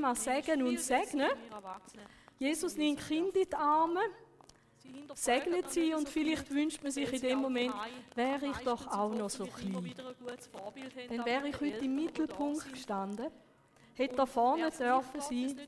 Thema 0.00 0.14
Segen 0.14 0.62
und 0.62 0.80
Segnen. 0.80 1.28
Jesus 2.38 2.74
nimmt 2.74 3.06
Kinder 3.06 3.38
in 3.38 3.46
die 3.50 3.54
Arme, 3.54 4.00
segnet 5.14 5.70
sie 5.70 5.92
und 5.92 6.08
vielleicht 6.08 6.50
wünscht 6.50 6.82
man 6.82 6.90
sich 6.90 7.12
in 7.12 7.20
dem 7.20 7.38
Moment, 7.40 7.74
wäre 8.14 8.46
ich 8.46 8.56
doch 8.64 8.86
auch 8.86 9.14
noch 9.14 9.28
so 9.28 9.44
klein. 9.44 9.94
Dann 11.10 11.26
wäre 11.26 11.48
ich 11.48 11.60
heute 11.60 11.84
im 11.84 11.96
Mittelpunkt 11.96 12.72
gestanden 12.72 13.26
hätte 14.00 14.16
da 14.16 14.24
vorne 14.24 14.70
dürfen 14.70 15.20
sein. 15.20 15.60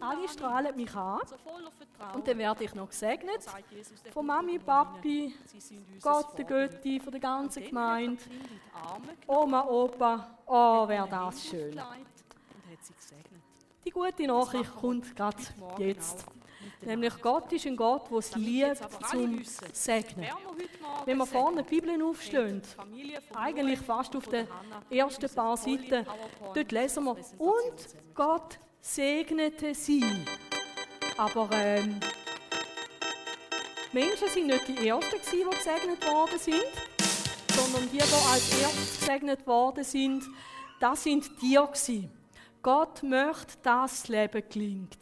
Alle 0.00 0.28
strahlen 0.28 0.74
mich 0.74 0.94
an. 0.94 1.20
Und 2.14 2.26
dann 2.26 2.38
werde 2.38 2.64
ich 2.64 2.74
noch 2.74 2.88
gesegnet 2.88 3.46
von 4.12 4.26
Mami, 4.26 4.58
Papi, 4.58 5.32
Gott, 6.02 6.36
der 6.36 6.44
Götti, 6.44 6.98
von 6.98 7.12
der 7.12 7.20
ganzen 7.20 7.62
Gemeinde, 7.62 8.20
Oma, 9.26 9.64
Opa. 9.64 10.38
Oh, 10.46 10.88
wäre 10.88 11.08
das 11.08 11.44
schön. 11.44 11.80
Die 13.88 13.92
gute 13.94 14.26
Nachricht 14.26 14.76
kommt 14.76 15.16
gerade 15.16 15.38
jetzt. 15.78 16.26
Nämlich 16.82 17.14
Gott 17.22 17.50
ist 17.54 17.66
ein 17.66 17.74
Gott, 17.74 18.10
der 18.10 18.18
es 18.18 18.36
liebt 18.36 18.82
zum 19.10 19.42
Segnen. 19.72 20.28
Wenn 21.06 21.16
wir 21.16 21.24
vorne 21.24 21.62
die 21.62 21.80
Bibel 21.80 22.02
aufstehen, 22.02 22.60
eigentlich 23.34 23.78
fast 23.78 24.14
auf 24.14 24.28
den 24.28 24.46
ersten 24.90 25.34
paar 25.34 25.56
Seiten, 25.56 26.06
dort 26.52 26.70
lesen 26.70 27.04
wir, 27.04 27.16
und 27.38 27.74
Gott 28.14 28.58
segnete 28.82 29.74
sie. 29.74 30.04
Aber 31.16 31.48
ähm, 31.54 31.98
Menschen 33.94 34.28
sind 34.28 34.48
nicht 34.48 34.68
die 34.68 34.86
Ersten, 34.86 35.16
die 35.32 35.44
gesegnet 35.44 36.06
worden 36.06 36.38
sind, 36.38 36.62
sondern 37.56 37.90
die, 37.90 37.96
die 37.96 38.02
als 38.02 38.60
Erste 38.60 38.98
gesegnet 39.00 39.46
worden 39.46 39.82
sind, 39.82 40.24
das 40.78 41.04
sind 41.04 41.30
die. 41.40 41.58
Gott 42.62 43.02
möchte, 43.02 43.56
dass 43.62 44.02
das 44.02 44.08
Leben 44.08 44.42
gelingt. 44.48 44.98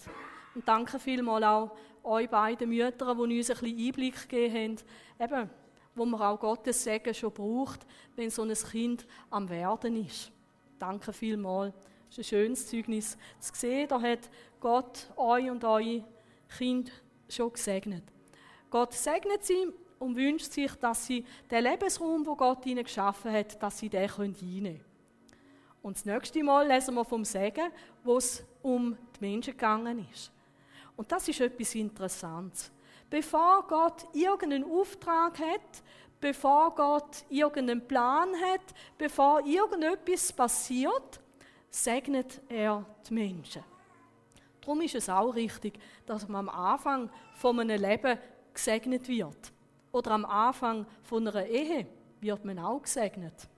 Und 0.54 0.66
danke 0.66 0.98
vielmals 0.98 1.44
auch 1.44 1.76
euch 2.02 2.28
beiden 2.28 2.68
Müttern, 2.68 3.16
die 3.16 3.38
uns 3.38 3.50
ein 3.50 3.56
bisschen 3.58 3.86
Einblick 3.86 4.28
gegeben 4.28 4.78
haben, 5.18 5.30
eben, 5.32 5.50
wo 5.94 6.04
man 6.04 6.22
auch 6.22 6.38
Gottes 6.38 6.84
Segen 6.84 7.14
schon 7.14 7.32
braucht, 7.32 7.86
wenn 8.14 8.30
so 8.30 8.42
ein 8.42 8.54
Kind 8.54 9.06
am 9.30 9.48
Werden 9.48 10.04
ist. 10.04 10.30
Danke 10.78 11.12
vielmals. 11.12 11.74
Das 12.08 12.18
ist 12.18 12.18
ein 12.18 12.24
schönes 12.24 12.66
Zeugnis 12.68 13.18
zu 13.40 13.52
sehen. 13.54 13.88
Da 13.88 14.00
hat 14.00 14.30
Gott 14.60 15.10
euch 15.16 15.50
und 15.50 15.64
eure 15.64 16.04
Kind 16.56 16.92
schon 17.28 17.52
gesegnet. 17.52 18.04
Gott 18.70 18.92
segnet 18.92 19.44
sie 19.44 19.66
und 19.98 20.16
wünscht 20.16 20.52
sich, 20.52 20.72
dass 20.74 21.06
sie 21.06 21.24
den 21.50 21.64
Lebensraum, 21.64 22.24
wo 22.26 22.36
Gott 22.36 22.64
ihnen 22.66 22.84
geschaffen 22.84 23.32
hat, 23.32 23.60
dass 23.62 23.78
sie 23.78 23.88
den 23.88 24.08
einnehmen 24.10 24.34
können. 24.34 24.80
Und 25.86 25.94
das 25.94 26.04
nächste 26.04 26.42
Mal 26.42 26.66
lesen 26.66 26.96
wir 26.96 27.04
vom 27.04 27.24
Segen, 27.24 27.70
wo 28.02 28.16
es 28.16 28.44
um 28.60 28.98
die 29.14 29.24
Menschen 29.24 29.52
gegangen 29.52 30.04
ist. 30.12 30.32
Und 30.96 31.12
das 31.12 31.28
ist 31.28 31.40
etwas 31.40 31.76
Interessantes. 31.76 32.72
Bevor 33.08 33.64
Gott 33.68 34.04
irgendeinen 34.12 34.64
Auftrag 34.64 35.38
hat, 35.38 35.84
bevor 36.20 36.74
Gott 36.74 37.24
irgendeinen 37.28 37.86
Plan 37.86 38.30
hat, 38.34 38.62
bevor 38.98 39.46
irgendetwas 39.46 40.32
passiert, 40.32 41.20
segnet 41.70 42.40
er 42.48 42.84
die 43.08 43.14
Menschen. 43.14 43.62
Darum 44.60 44.80
ist 44.80 44.96
es 44.96 45.08
auch 45.08 45.36
richtig, 45.36 45.78
dass 46.04 46.26
man 46.26 46.48
am 46.48 46.54
Anfang 46.72 47.10
von 47.34 47.60
einem 47.60 47.80
Leben 47.80 48.18
gesegnet 48.52 49.06
wird. 49.06 49.52
Oder 49.92 50.10
am 50.10 50.24
Anfang 50.24 50.84
von 51.04 51.28
einer 51.28 51.46
Ehe 51.46 51.86
wird 52.20 52.44
man 52.44 52.58
auch 52.58 52.82
gesegnet. 52.82 53.48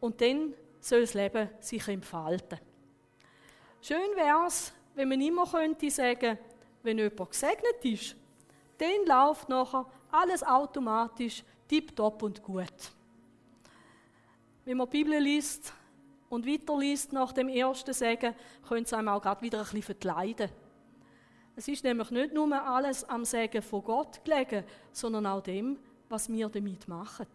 Und 0.00 0.18
dann 0.22 0.54
soll 0.82 1.00
das 1.00 1.14
Leben 1.14 1.48
sich 1.60 1.86
entfalten. 1.88 2.58
Schön 3.80 4.16
wäre 4.16 4.46
es, 4.46 4.72
wenn 4.94 5.08
man 5.08 5.20
immer 5.20 5.46
könnte 5.46 5.90
sagen, 5.90 6.38
wenn 6.82 6.98
jemand 6.98 7.30
gesegnet 7.30 7.84
ist, 7.84 8.16
dann 8.78 9.06
läuft 9.06 9.48
nachher 9.48 9.86
alles 10.10 10.42
automatisch 10.42 11.42
tipptopp 11.68 12.22
und 12.22 12.42
gut. 12.42 12.92
Wenn 14.64 14.76
man 14.76 14.90
die 14.90 15.02
Bibel 15.02 15.18
liest 15.18 15.72
und 16.28 16.46
weiterliest 16.46 17.12
nach 17.12 17.32
dem 17.32 17.48
ersten 17.48 17.92
Segen, 17.92 18.34
könnte 18.68 18.84
es 18.84 18.92
einem 18.92 19.08
auch 19.08 19.22
gerade 19.22 19.42
wieder 19.42 19.58
ein 19.58 19.64
bisschen 19.64 19.82
verkleiden. 19.82 20.50
Es 21.54 21.68
ist 21.68 21.84
nämlich 21.84 22.10
nicht 22.10 22.32
nur 22.32 22.52
alles 22.54 23.04
am 23.04 23.24
Segen 23.24 23.62
von 23.62 23.84
Gott 23.84 24.24
gelegen, 24.24 24.64
sondern 24.92 25.26
auch 25.26 25.42
dem, 25.42 25.78
was 26.08 26.30
wir 26.30 26.48
damit 26.48 26.88
machen. 26.88 27.26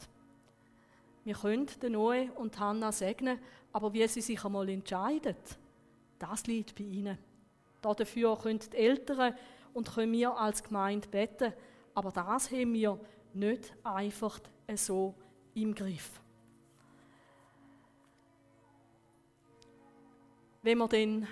Wir 1.27 1.35
können 1.35 1.67
den 1.81 1.91
Noe 1.91 2.31
und 2.35 2.57
Hannah 2.57 2.93
segnen, 2.93 3.37
aber 3.73 3.91
wie 3.91 4.07
sie 4.07 4.21
sich 4.21 4.45
einmal 4.45 4.69
entscheiden, 4.69 5.35
das 6.17 6.47
liegt 6.47 6.73
bei 6.75 6.85
ihnen. 6.85 7.17
Dafür 7.81 8.37
können 8.37 8.59
die 8.59 8.77
Eltern 8.77 9.35
und 9.73 9.93
können 9.93 10.13
wir 10.13 10.37
als 10.37 10.63
Gemeinde 10.63 11.05
beten. 11.09 11.51
Aber 11.93 12.13
das 12.13 12.49
haben 12.49 12.73
wir 12.73 12.97
nicht 13.33 13.73
einfach 13.83 14.39
so 14.73 15.15
im 15.53 15.75
Griff. 15.75 16.21
Wenn 20.61 20.77
wir 20.77 20.87
dann 20.87 21.27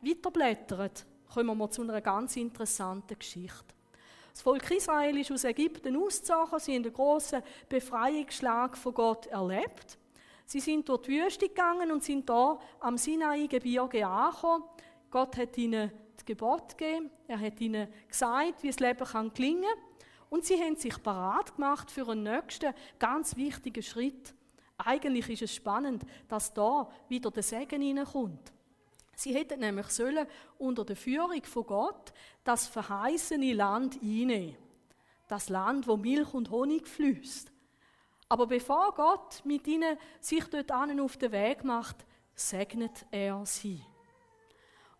weiterblättern, 0.00 0.90
kommen 1.34 1.58
wir 1.58 1.70
zu 1.70 1.82
einer 1.82 2.00
ganz 2.00 2.36
interessanten 2.36 3.18
Geschichte. 3.18 3.74
Das 4.34 4.42
Volk 4.42 4.68
Israel 4.72 5.16
ist 5.16 5.30
aus 5.30 5.44
Ägypten 5.44 5.96
ausgezogen, 5.96 6.58
sie 6.58 6.74
haben 6.74 6.82
einen 6.82 6.92
grossen 6.92 7.40
Befreiungsschlag 7.68 8.76
von 8.76 8.92
Gott 8.92 9.26
erlebt. 9.26 9.96
Sie 10.44 10.58
sind 10.58 10.88
durch 10.88 11.02
die 11.02 11.12
Wüste 11.22 11.48
gegangen 11.48 11.92
und 11.92 12.02
sind 12.02 12.28
da 12.28 12.58
am 12.80 12.98
Sinai-Gebirge 12.98 14.04
angekommen. 14.04 14.64
Gott 15.12 15.36
hat 15.36 15.56
ihnen 15.56 15.92
das 16.16 16.24
Gebot 16.24 16.76
gegeben, 16.76 17.10
er 17.28 17.38
hat 17.38 17.60
ihnen 17.60 17.86
gesagt, 18.08 18.64
wie 18.64 18.66
das 18.66 18.80
Leben 18.80 19.06
kann 19.06 19.32
gelingen 19.32 19.72
und 20.30 20.44
sie 20.44 20.60
haben 20.60 20.74
sich 20.74 21.00
parat 21.00 21.54
gemacht 21.54 21.88
für 21.92 22.08
einen 22.08 22.24
nächsten 22.24 22.74
ganz 22.98 23.36
wichtigen 23.36 23.84
Schritt. 23.84 24.34
Eigentlich 24.78 25.30
ist 25.30 25.42
es 25.42 25.54
spannend, 25.54 26.02
dass 26.26 26.52
da 26.52 26.90
wieder 27.08 27.30
der 27.30 27.44
Segen 27.44 27.82
hineinkommt. 27.82 28.52
Sie 29.16 29.34
hätten 29.34 29.60
nämlich 29.60 29.88
sollen 29.88 30.26
unter 30.58 30.84
der 30.84 30.96
Führung 30.96 31.42
von 31.44 31.66
Gott 31.66 32.12
das 32.42 32.66
verheißene 32.66 33.52
Land 33.52 33.98
einnehmen. 34.02 34.56
Das 35.28 35.48
Land, 35.48 35.86
wo 35.86 35.96
Milch 35.96 36.34
und 36.34 36.50
Honig 36.50 36.86
fließt. 36.86 37.50
Aber 38.28 38.46
bevor 38.46 38.94
Gott 38.94 39.42
mit 39.44 39.66
ihnen 39.66 39.96
sich 40.20 40.44
dort 40.44 40.72
auf 40.72 41.16
den 41.16 41.32
Weg 41.32 41.64
macht, 41.64 42.04
segnet 42.34 43.06
er 43.10 43.44
sie. 43.46 43.80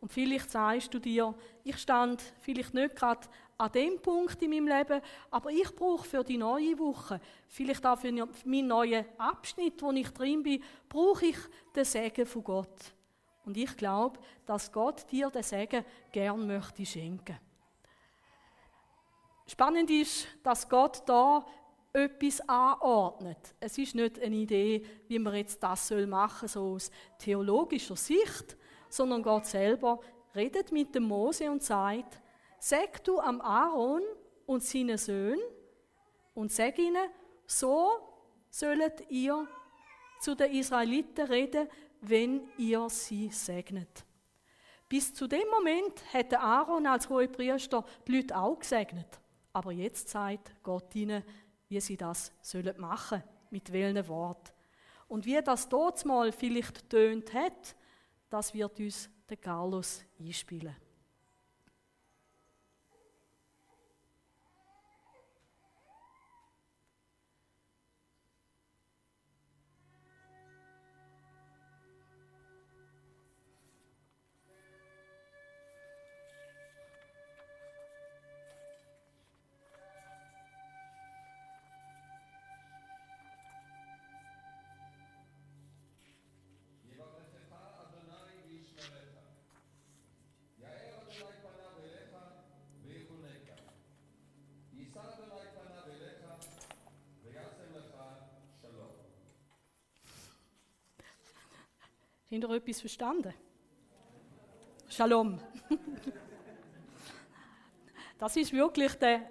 Und 0.00 0.12
vielleicht 0.12 0.50
sagst 0.50 0.92
du 0.92 0.98
dir, 0.98 1.34
ich 1.62 1.78
stand 1.78 2.22
vielleicht 2.40 2.74
nicht 2.74 2.94
gerade 2.94 3.26
an 3.56 3.72
dem 3.72 4.00
Punkt 4.00 4.40
in 4.42 4.50
meinem 4.50 4.68
Leben, 4.68 5.00
aber 5.30 5.50
ich 5.50 5.74
brauche 5.74 6.06
für 6.06 6.22
die 6.22 6.36
neue 6.36 6.78
Woche, 6.78 7.20
vielleicht 7.48 7.86
auch 7.86 7.98
für 7.98 8.12
meinen 8.12 8.66
neuen 8.66 9.06
Abschnitt, 9.16 9.80
wo 9.80 9.90
ich 9.92 10.10
drin 10.10 10.42
bin, 10.42 10.62
brauche 10.88 11.26
ich 11.26 11.38
den 11.74 11.84
Segen 11.84 12.26
von 12.26 12.44
Gott. 12.44 12.92
Und 13.44 13.56
ich 13.56 13.76
glaube, 13.76 14.18
dass 14.46 14.72
Gott 14.72 15.10
dir 15.10 15.30
den 15.30 15.42
Segen 15.42 15.84
gern 16.12 16.46
möchte 16.46 16.86
schenken. 16.86 17.38
Spannend 19.46 19.90
ist, 19.90 20.26
dass 20.42 20.68
Gott 20.68 21.02
da 21.06 21.44
etwas 21.92 22.40
anordnet. 22.48 23.54
Es 23.60 23.78
ist 23.78 23.94
nicht 23.94 24.20
eine 24.20 24.34
Idee, 24.34 24.84
wie 25.06 25.18
man 25.18 25.34
jetzt 25.34 25.62
das 25.62 25.90
machen 25.90 26.48
soll, 26.48 26.62
so 26.62 26.74
aus 26.74 26.90
theologischer 27.18 27.96
Sicht, 27.96 28.56
sondern 28.88 29.22
Gott 29.22 29.46
selber 29.46 30.00
redet 30.34 30.72
mit 30.72 30.94
dem 30.94 31.04
Mose 31.04 31.50
und 31.50 31.62
sagt, 31.62 32.20
sag 32.58 33.04
du 33.04 33.20
am 33.20 33.40
Aaron 33.40 34.02
und 34.46 34.64
seinen 34.64 34.98
Söhnen 34.98 35.44
und 36.34 36.50
sag 36.50 36.78
ihnen, 36.78 37.10
so 37.46 37.90
sollt 38.50 39.08
ihr 39.10 39.46
zu 40.20 40.34
den 40.34 40.52
Israeliten 40.52 41.26
reden, 41.26 41.68
wenn 42.08 42.42
ihr 42.58 42.88
sie 42.88 43.28
segnet. 43.30 44.04
Bis 44.88 45.12
zu 45.14 45.26
dem 45.26 45.48
Moment 45.50 46.02
hätte 46.12 46.40
Aaron 46.40 46.86
als 46.86 47.08
Hohepriester 47.08 47.84
die 48.06 48.16
Leute 48.16 48.36
auch 48.36 48.58
gesegnet. 48.58 49.20
Aber 49.52 49.72
jetzt 49.72 50.08
sagt 50.08 50.54
Gott 50.62 50.94
ihnen, 50.94 51.22
wie 51.68 51.80
sie 51.80 51.96
das 51.96 52.32
sollen 52.40 52.78
machen, 52.80 53.22
mit 53.50 53.72
welchen 53.72 54.06
Wort. 54.08 54.52
Und 55.08 55.24
wie 55.26 55.40
das 55.42 55.68
dort 55.68 56.04
mal 56.04 56.32
vielleicht 56.32 56.88
tönt 56.90 57.32
hat, 57.32 57.76
das 58.28 58.52
wird 58.52 58.78
uns 58.80 59.08
der 59.28 59.36
Carlos 59.36 60.04
einspielen. 60.18 60.76
Ihr 102.44 102.50
etwas 102.50 102.80
verstanden? 102.80 103.32
Shalom. 104.88 105.40
Das 108.16 108.36
ist 108.36 108.52
wirklich 108.52 108.94
der 108.94 109.28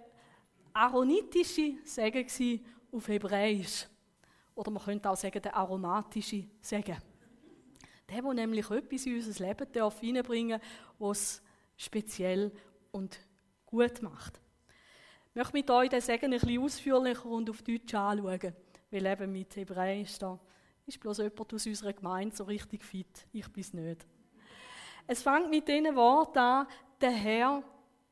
aaronitische 0.74 1.76
Segen 1.86 2.66
auf 2.92 3.08
Hebräisch. 3.08 3.88
Oder 4.54 4.72
man 4.72 4.84
könnte 4.84 5.10
auch 5.10 5.16
sagen, 5.16 5.42
der 5.42 5.56
aromatische 5.56 6.48
Segen. 6.60 6.98
Der, 8.10 8.22
der 8.22 8.34
nämlich 8.34 8.70
etwas 8.70 9.06
in 9.06 9.16
unser 9.16 9.48
Leben 9.48 9.72
darf 9.72 10.00
hineinbringen 10.00 10.60
darf, 10.60 10.70
was 11.00 11.42
speziell 11.78 12.52
und 12.92 13.20
gut 13.66 14.02
macht. 14.02 14.42
Ich 15.30 15.36
möchte 15.36 15.54
mit 15.54 15.72
euch 15.72 15.90
den 15.90 16.02
Segen 16.02 16.34
ein 16.34 16.40
bisschen 16.40 16.62
ausführlicher 16.62 17.26
und 17.26 17.50
auf 17.50 17.62
Deutsch 17.62 17.94
anschauen, 17.94 18.54
weil 18.92 19.06
eben 19.06 19.32
mit 19.32 19.56
Hebräisch 19.56 20.20
da 20.20 20.40
ist 20.86 21.00
bloß 21.00 21.20
jemand 21.20 21.54
aus 21.54 21.66
unserer 21.66 21.94
Gemeinde 21.94 22.36
so 22.36 22.44
richtig 22.44 22.84
fit. 22.84 23.28
Ich 23.32 23.48
bin 23.52 23.62
es 23.62 23.74
nicht. 23.74 24.06
Es 25.08 25.22
fängt 25.22 25.50
mit 25.50 25.68
diesen 25.68 25.96
Worten 25.96 26.40
an, 26.40 26.68
der 27.00 27.12
Herr 27.12 27.64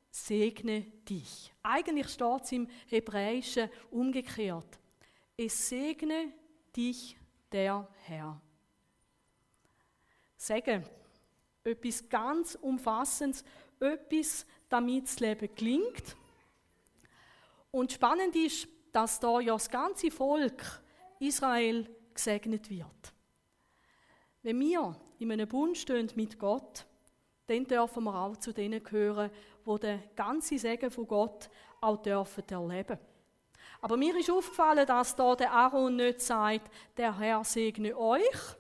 segne 0.10 0.82
dich. 0.82 1.54
Eigentlich 1.64 2.10
steht 2.10 2.44
es 2.44 2.52
im 2.52 2.68
Hebräischen 2.88 3.70
umgekehrt. 3.90 4.80
Es 5.38 5.70
segne 5.70 6.34
dich 6.76 7.18
der 7.52 7.88
Herr. 8.04 8.42
Segen, 10.36 10.84
etwas 11.64 12.10
ganz 12.10 12.56
Umfassendes, 12.56 13.44
etwas, 13.80 14.46
damit 14.68 15.06
das 15.06 15.20
Leben 15.20 15.54
gelingt. 15.56 16.16
Und 17.70 17.92
spannend 17.92 18.36
ist, 18.36 18.68
dass 18.92 19.20
da 19.20 19.40
ja 19.40 19.54
das 19.54 19.70
ganze 19.70 20.12
Volk 20.12 20.82
Israel 21.20 21.88
gesegnet 22.14 22.70
wird. 22.70 23.14
Wenn 24.44 24.60
wir 24.60 24.96
in 25.20 25.32
einem 25.32 25.48
Bund 25.48 25.78
stehen 25.78 26.10
mit 26.16 26.40
Gott, 26.40 26.86
dann 27.48 27.66
dürfen 27.66 28.04
wir 28.06 28.16
auch 28.16 28.38
zu 28.38 28.54
denen 28.54 28.84
gehören, 28.84 29.30
die 29.66 29.80
den 29.80 30.04
ganzen 30.16 30.58
Segen 30.58 30.90
von 30.90 31.08
Gott 31.08 31.50
auch 31.80 32.02
dürfen 32.02 32.44
erleben. 32.50 32.98
Aber 33.82 33.98
mir 33.98 34.16
ist 34.18 34.30
aufgefallen, 34.30 34.86
dass 34.86 35.16
da 35.16 35.36
der 35.36 35.52
Aaron 35.52 35.96
nicht 35.96 36.22
sagt, 36.22 36.72
der 36.98 37.18
Herr 37.18 37.44
segne 37.44 37.98
euch, 37.98 38.56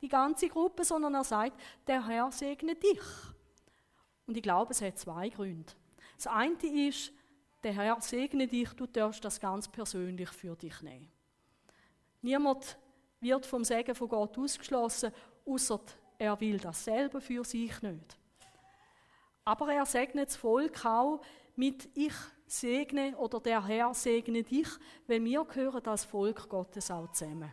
die 0.00 0.08
ganze 0.08 0.48
Gruppe, 0.48 0.84
sondern 0.84 1.14
er 1.14 1.24
sagt, 1.24 1.58
der 1.86 2.06
Herr 2.06 2.30
segne 2.30 2.74
dich. 2.74 3.00
Und 4.26 4.36
ich 4.36 4.42
glaube, 4.42 4.72
es 4.72 4.82
hat 4.82 4.98
zwei 4.98 5.28
Gründe. 5.30 5.72
Das 6.16 6.26
eine 6.26 6.56
ist, 6.86 7.12
der 7.62 7.72
Herr 7.72 8.00
segne 8.00 8.46
dich, 8.46 8.68
du 8.74 8.86
darfst 8.86 9.24
das 9.24 9.40
ganz 9.40 9.68
persönlich 9.68 10.28
für 10.30 10.54
dich 10.54 10.82
nehmen. 10.82 11.10
Niemand 12.26 12.76
wird 13.20 13.46
vom 13.46 13.62
Segen 13.62 13.94
von 13.94 14.08
Gott 14.08 14.36
ausgeschlossen, 14.36 15.12
außer 15.44 15.80
er 16.18 16.40
will 16.40 16.58
das 16.58 16.84
selber 16.84 17.20
für 17.20 17.44
sich 17.44 17.80
nicht. 17.82 18.18
Aber 19.44 19.72
er 19.72 19.86
segnet 19.86 20.30
das 20.30 20.36
Volk 20.36 20.84
auch 20.84 21.20
mit 21.54 21.88
Ich 21.94 22.14
segne 22.48 23.16
oder 23.16 23.38
der 23.38 23.64
Herr 23.64 23.94
segne 23.94 24.42
dich, 24.42 24.66
weil 25.06 25.24
wir 25.24 25.44
gehören 25.44 25.80
das 25.84 26.04
Volk 26.04 26.48
Gottes 26.48 26.90
auch 26.90 27.12
zusammen. 27.12 27.52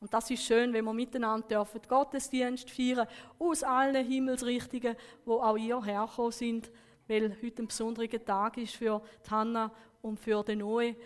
Und 0.00 0.12
das 0.12 0.28
ist 0.28 0.42
schön, 0.42 0.72
wenn 0.72 0.86
wir 0.86 0.92
miteinander 0.92 1.46
dürfen 1.46 1.80
Gottesdienst 1.86 2.68
feiern 2.68 3.06
aus 3.38 3.62
allen 3.62 4.04
Himmelsrichtungen, 4.04 4.96
wo 5.24 5.34
auch 5.34 5.56
ihr 5.56 5.80
hergekommen 5.84 6.32
sind, 6.32 6.72
weil 7.06 7.36
heute 7.40 7.62
ein 7.62 7.68
besonderer 7.68 8.24
Tag 8.24 8.56
ist 8.56 8.74
für 8.74 9.00
Hanna 9.30 9.70
und 10.02 10.18
für 10.18 10.42
den 10.42 10.58
Noe. 10.58 10.96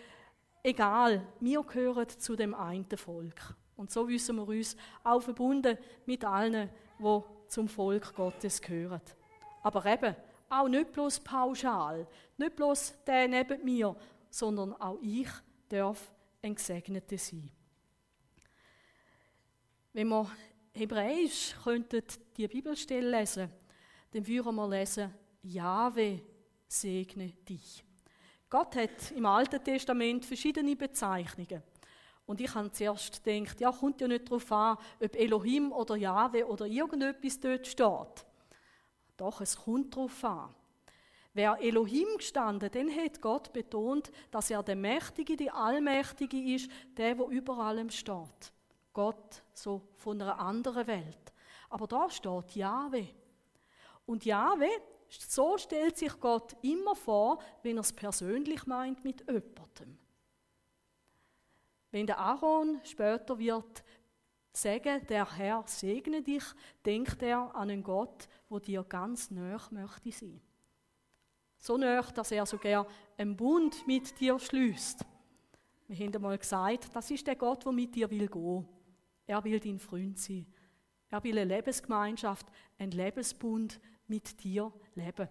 Egal, 0.63 1.25
wir 1.39 1.63
gehören 1.63 2.09
zu 2.09 2.35
dem 2.35 2.53
einen 2.53 2.97
Volk. 2.97 3.55
Und 3.75 3.91
so 3.91 4.07
wissen 4.07 4.35
wir 4.35 4.47
uns 4.47 4.75
auch 5.03 5.21
verbunden 5.21 5.77
mit 6.05 6.25
allen, 6.25 6.69
die 6.99 7.21
zum 7.47 7.67
Volk 7.69 8.13
Gottes 8.13 8.61
gehören. 8.61 9.01
Aber 9.63 9.85
eben, 9.85 10.15
auch 10.49 10.67
nicht 10.67 10.91
bloß 10.91 11.19
pauschal, 11.21 12.07
nicht 12.37 12.55
bloß 12.55 12.95
der 13.05 13.27
neben 13.27 13.63
mir, 13.63 13.95
sondern 14.29 14.73
auch 14.73 14.97
ich 15.01 15.29
darf 15.69 16.11
ein 16.41 16.55
Gesegneter 16.55 17.17
sein. 17.17 17.51
Wenn 19.93 20.07
wir 20.09 20.29
Hebräisch 20.73 21.55
könnten 21.63 22.03
die 22.35 22.47
Bibelstelle 22.47 23.19
lesen, 23.19 23.51
dann 24.11 24.27
würden 24.27 24.55
wir 24.55 24.67
lesen, 24.67 25.13
Jahwe 25.43 26.21
segne 26.67 27.31
dich. 27.31 27.83
Gott 28.49 28.75
hat 28.75 29.11
im 29.11 29.25
Alten 29.25 29.63
Testament 29.63 30.25
verschiedene 30.25 30.75
Bezeichnungen. 30.75 31.61
Und 32.25 32.41
ich 32.41 32.53
habe 32.53 32.71
zuerst 32.71 33.23
gedacht, 33.23 33.59
ja, 33.59 33.71
kommt 33.71 34.01
ja 34.01 34.07
nicht 34.07 34.27
darauf 34.27 34.51
an, 34.51 34.77
ob 35.03 35.15
Elohim 35.15 35.71
oder 35.71 35.95
Jahwe 35.95 36.47
oder 36.47 36.65
irgendetwas 36.65 37.39
dort 37.39 37.67
steht. 37.67 38.25
Doch, 39.17 39.41
es 39.41 39.57
kommt 39.57 39.95
darauf 39.95 40.23
an. 40.23 40.53
Wer 41.33 41.59
Elohim 41.61 42.07
gestanden, 42.17 42.69
dann 42.71 42.95
hat 42.95 43.21
Gott 43.21 43.53
betont, 43.53 44.11
dass 44.31 44.49
er 44.49 44.63
der 44.63 44.75
Mächtige, 44.75 45.37
der 45.37 45.55
Allmächtige 45.55 46.55
ist, 46.55 46.71
der, 46.97 47.17
wo 47.17 47.29
über 47.29 47.57
allem 47.59 47.89
steht. 47.89 48.53
Gott 48.93 49.43
so 49.53 49.81
von 49.95 50.21
einer 50.21 50.39
anderen 50.39 50.87
Welt. 50.87 51.33
Aber 51.69 51.87
da 51.87 52.09
steht 52.09 52.55
Jahwe. 52.55 53.07
Und 54.05 54.25
Jahwe, 54.25 54.69
so 55.09 55.57
stellt 55.57 55.97
sich 55.97 56.19
Gott 56.19 56.55
immer 56.61 56.95
vor, 56.95 57.41
wenn 57.63 57.77
er 57.77 57.81
es 57.81 57.93
persönlich 57.93 58.65
meint 58.65 59.03
mit 59.03 59.21
jemandem. 59.21 59.97
Wenn 61.91 62.05
der 62.05 62.19
Aaron 62.19 62.79
später 62.83 63.37
wird 63.39 63.83
sagen, 64.53 65.05
der 65.07 65.37
Herr 65.37 65.63
segne 65.65 66.21
dich, 66.21 66.43
denkt 66.85 67.21
er 67.23 67.55
an 67.55 67.69
einen 67.69 67.83
Gott, 67.83 68.27
wo 68.47 68.59
dir 68.59 68.83
ganz 68.83 69.31
näher 69.31 69.61
möchte 69.71 70.11
sein. 70.11 70.39
So 71.57 71.77
näher, 71.77 72.03
dass 72.13 72.31
er 72.31 72.45
sogar 72.45 72.87
einen 73.17 73.35
Bund 73.35 73.85
mit 73.87 74.19
dir 74.19 74.39
schließt. 74.39 75.05
Wir 75.87 76.05
haben 76.05 76.15
einmal 76.15 76.37
gesagt, 76.37 76.89
das 76.93 77.09
ist 77.11 77.25
der 77.25 77.35
Gott, 77.35 77.65
der 77.65 77.71
mit 77.71 77.95
dir 77.95 78.09
will 78.09 78.27
gehen. 78.27 78.67
Er 79.25 79.43
will 79.43 79.59
dein 79.59 79.79
Freund 79.79 80.17
sein. 80.19 80.45
Er 81.09 81.23
will 81.23 81.37
eine 81.37 81.55
Lebensgemeinschaft, 81.55 82.45
einen 82.77 82.91
Lebensbund 82.91 83.79
mit 84.09 84.43
dir 84.43 84.71
leben. 84.95 85.29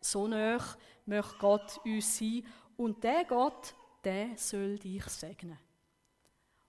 So 0.00 0.28
näher 0.28 0.62
möchte 1.06 1.38
Gott 1.38 1.80
uns 1.84 2.18
sein 2.18 2.46
und 2.76 3.02
der 3.02 3.24
Gott, 3.24 3.74
der 4.04 4.36
soll 4.36 4.78
dich 4.78 5.04
segnen. 5.04 5.58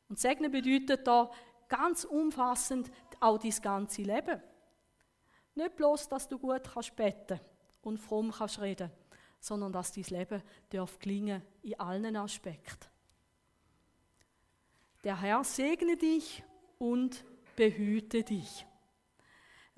Und 0.07 0.17
segnen 0.17 0.51
bedeutet 0.51 1.05
da 1.05 1.29
ganz 1.67 2.03
umfassend 2.03 2.89
auch 3.19 3.38
dein 3.38 3.61
ganze 3.61 4.01
Leben. 4.01 4.41
Nicht 5.53 5.75
bloß, 5.75 6.09
dass 6.09 6.27
du 6.27 6.39
gut 6.39 6.63
kannst 6.63 6.95
beten 6.95 7.39
und 7.81 7.99
fromm 7.99 8.31
kannst 8.31 8.59
reden, 8.59 8.91
sondern 9.39 9.71
dass 9.71 9.91
dein 9.91 10.03
Leben 10.05 10.41
darf 10.69 10.97
gelingen 10.97 11.43
in 11.61 11.79
allen 11.79 12.15
Aspekten. 12.15 12.89
Der 15.03 15.21
Herr 15.21 15.43
segne 15.43 15.95
dich 15.95 16.43
und 16.77 17.23
behüte 17.55 18.23
dich. 18.23 18.65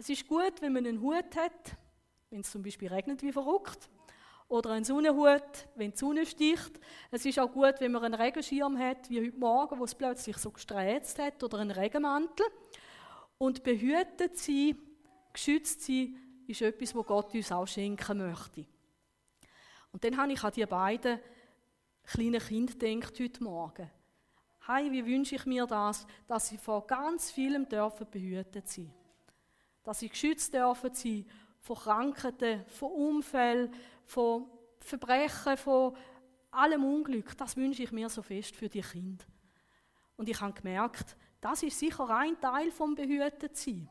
Es 0.02 0.10
ist 0.10 0.28
gut, 0.28 0.60
wenn 0.62 0.74
man 0.74 0.88
einen 0.88 1.00
Hut 1.00 1.36
hat, 1.36 1.78
wenn 2.32 2.40
es 2.40 2.50
zum 2.50 2.64
Beispiel 2.64 2.88
regnet 2.88 3.22
wie 3.22 3.32
verrückt, 3.32 3.88
oder 4.48 4.72
einen 4.72 4.84
Sonnenhut, 4.84 5.68
wenn 5.76 5.92
die 5.92 5.98
Sonne 5.98 6.26
sticht. 6.26 6.80
Es 7.12 7.24
ist 7.24 7.38
auch 7.38 7.52
gut, 7.52 7.76
wenn 7.78 7.92
man 7.92 8.06
einen 8.06 8.16
Regenschirm 8.16 8.80
hat, 8.80 9.12
wie 9.12 9.22
heute 9.22 9.38
Morgen, 9.38 9.80
wo 9.80 9.84
es 9.84 9.94
plötzlich 9.94 10.40
so 10.40 10.50
gesträzt 10.50 11.20
hat, 11.20 11.44
oder 11.44 11.60
einen 11.60 11.70
Regenmantel. 11.70 12.48
Und 13.38 13.62
behütet 13.62 14.40
sie, 14.40 14.76
geschützt 15.34 15.84
sie, 15.84 16.18
ist 16.48 16.64
etwas, 16.64 16.96
was 16.96 17.06
Gott 17.06 17.36
uns 17.36 17.52
auch 17.52 17.68
schenken 17.68 18.18
möchte. 18.18 18.66
Und 19.92 20.04
dann 20.04 20.18
habe 20.18 20.34
ich 20.34 20.44
an 20.44 20.52
die 20.52 20.66
beiden 20.66 21.20
kleinen 22.06 22.42
Kinder 22.42 22.74
gedacht 22.74 23.20
heute 23.20 23.44
Morgen. 23.44 23.92
Hey, 24.66 24.92
wie 24.92 25.06
wünsche 25.06 25.36
ich 25.36 25.46
mir 25.46 25.68
das, 25.68 26.08
dass 26.26 26.48
sie 26.48 26.58
vor 26.58 26.88
ganz 26.88 27.30
vielem 27.30 27.70
dürfen 27.70 28.08
behütet 28.10 28.68
sein. 28.68 28.92
Dass 29.84 30.00
sie 30.00 30.10
geschützt 30.10 30.54
dürfen 30.54 30.94
sein 30.94 31.26
von 31.60 31.76
Krankheiten, 31.76 32.66
von 32.68 32.92
Unfällen, 32.92 33.74
von 34.06 34.48
Verbrechen, 34.80 35.58
von 35.58 35.96
allem 36.52 36.84
Unglück. 36.84 37.38
Das 37.38 37.56
wünsche 37.56 37.84
ich 37.84 37.92
mir 37.92 38.10
so 38.10 38.22
fest 38.22 38.56
für 38.56 38.68
die 38.68 38.82
Kinder. 38.82 39.26
Und 40.18 40.30
ich 40.30 40.40
habe 40.40 40.54
gemerkt, 40.54 41.16
das 41.40 41.64
ist 41.64 41.80
sicher 41.80 42.10
ein 42.10 42.40
Teil 42.40 42.72
vom 42.72 42.94
Behütetsein. 42.94 43.90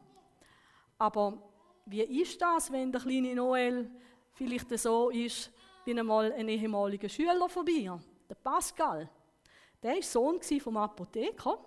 Aber 0.98 1.42
wie 1.86 2.02
ist 2.02 2.40
das, 2.40 2.70
wenn 2.70 2.92
der 2.92 3.00
kleine 3.00 3.34
Noel 3.34 3.90
vielleicht 4.32 4.78
so 4.78 5.10
ist, 5.10 5.50
wie 5.84 5.98
einmal 5.98 6.32
ein 6.32 6.48
ehemaliger 6.48 7.08
Schüler 7.08 7.48
von 7.48 7.64
mir, 7.64 8.00
der 8.28 8.34
Pascal? 8.36 9.08
Der 9.82 9.94
war 9.94 10.02
Sohn 10.02 10.40
vom 10.60 10.76
Apotheker. 10.76 11.58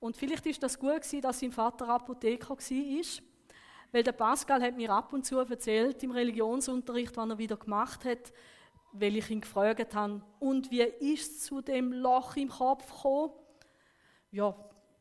Und 0.00 0.16
vielleicht 0.16 0.46
ist 0.46 0.62
das 0.62 0.78
gut 0.78 1.02
dass 1.22 1.40
sein 1.40 1.52
Vater 1.52 1.88
Apotheker 1.88 2.50
war. 2.50 3.24
Weil 3.94 4.02
der 4.02 4.10
Pascal 4.10 4.60
hat 4.60 4.76
mir 4.76 4.90
ab 4.90 5.12
und 5.12 5.24
zu 5.24 5.38
erzählt 5.38 6.02
im 6.02 6.10
Religionsunterricht, 6.10 7.16
was 7.16 7.28
er 7.28 7.38
wieder 7.38 7.56
gemacht 7.56 8.04
hat, 8.04 8.32
weil 8.90 9.16
ich 9.16 9.30
ihn 9.30 9.40
gefragt 9.40 9.94
habe, 9.94 10.20
und 10.40 10.68
wie 10.72 10.80
ist 10.80 11.30
es 11.30 11.44
zu 11.44 11.60
dem 11.60 11.92
Loch 11.92 12.34
im 12.34 12.48
Kopf 12.48 12.92
gekommen? 12.92 13.30
Ja, 14.32 14.52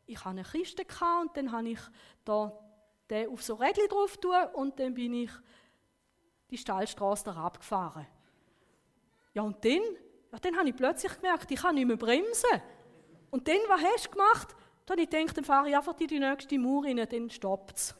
ich 0.05 0.19
hatte 0.19 0.29
eine 0.29 0.43
Kiste 0.43 0.85
und 1.19 1.35
dann 1.35 1.51
habe 1.51 1.69
ich 1.69 1.79
da 2.23 2.53
den 3.09 3.29
auf 3.29 3.41
so 3.41 3.55
Rädchen 3.55 3.87
drauf 3.89 4.15
und 4.53 4.79
dann 4.79 4.93
bin 4.93 5.15
ich 5.15 5.31
die 6.51 6.57
Steilstraße 6.59 7.25
da 7.25 7.33
abgefahren. 7.33 8.05
Ja, 9.33 9.41
und 9.41 9.65
dann, 9.65 9.81
ja, 10.31 10.37
dann 10.39 10.55
habe 10.55 10.69
ich 10.69 10.75
plötzlich 10.75 11.15
gemerkt, 11.15 11.49
ich 11.49 11.59
kann 11.59 11.73
nicht 11.73 11.87
mehr 11.87 11.97
bremsen. 11.97 12.61
Und 13.31 13.47
dann, 13.47 13.57
was 13.69 13.81
hast 13.81 14.05
du 14.05 14.11
gemacht? 14.11 14.55
Dann 14.85 14.97
habe 14.97 15.01
ich 15.01 15.09
gedacht, 15.09 15.35
dann 15.35 15.45
fahre 15.45 15.69
ich 15.69 15.75
einfach 15.75 15.99
in 15.99 16.07
die 16.07 16.19
nächste 16.19 16.59
Mauer 16.59 16.85
rein, 16.85 17.07
dann 17.09 17.31
stoppt 17.31 17.77
es. 17.77 17.95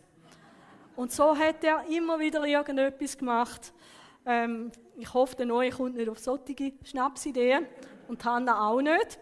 Und 0.95 1.11
so 1.11 1.35
hat 1.35 1.63
er 1.63 1.85
immer 1.87 2.19
wieder 2.19 2.45
irgendetwas 2.45 3.17
gemacht. 3.17 3.73
Ähm, 4.25 4.71
ich 4.95 5.13
hoffe, 5.13 5.35
der 5.35 5.45
Neue 5.45 5.71
kommt 5.71 5.95
nicht 5.95 6.09
auf 6.09 6.19
solche 6.19 6.73
Schnapsideen 6.83 7.65
und 8.07 8.23
Hannah 8.23 8.69
auch 8.69 8.81
nicht. 8.81 9.19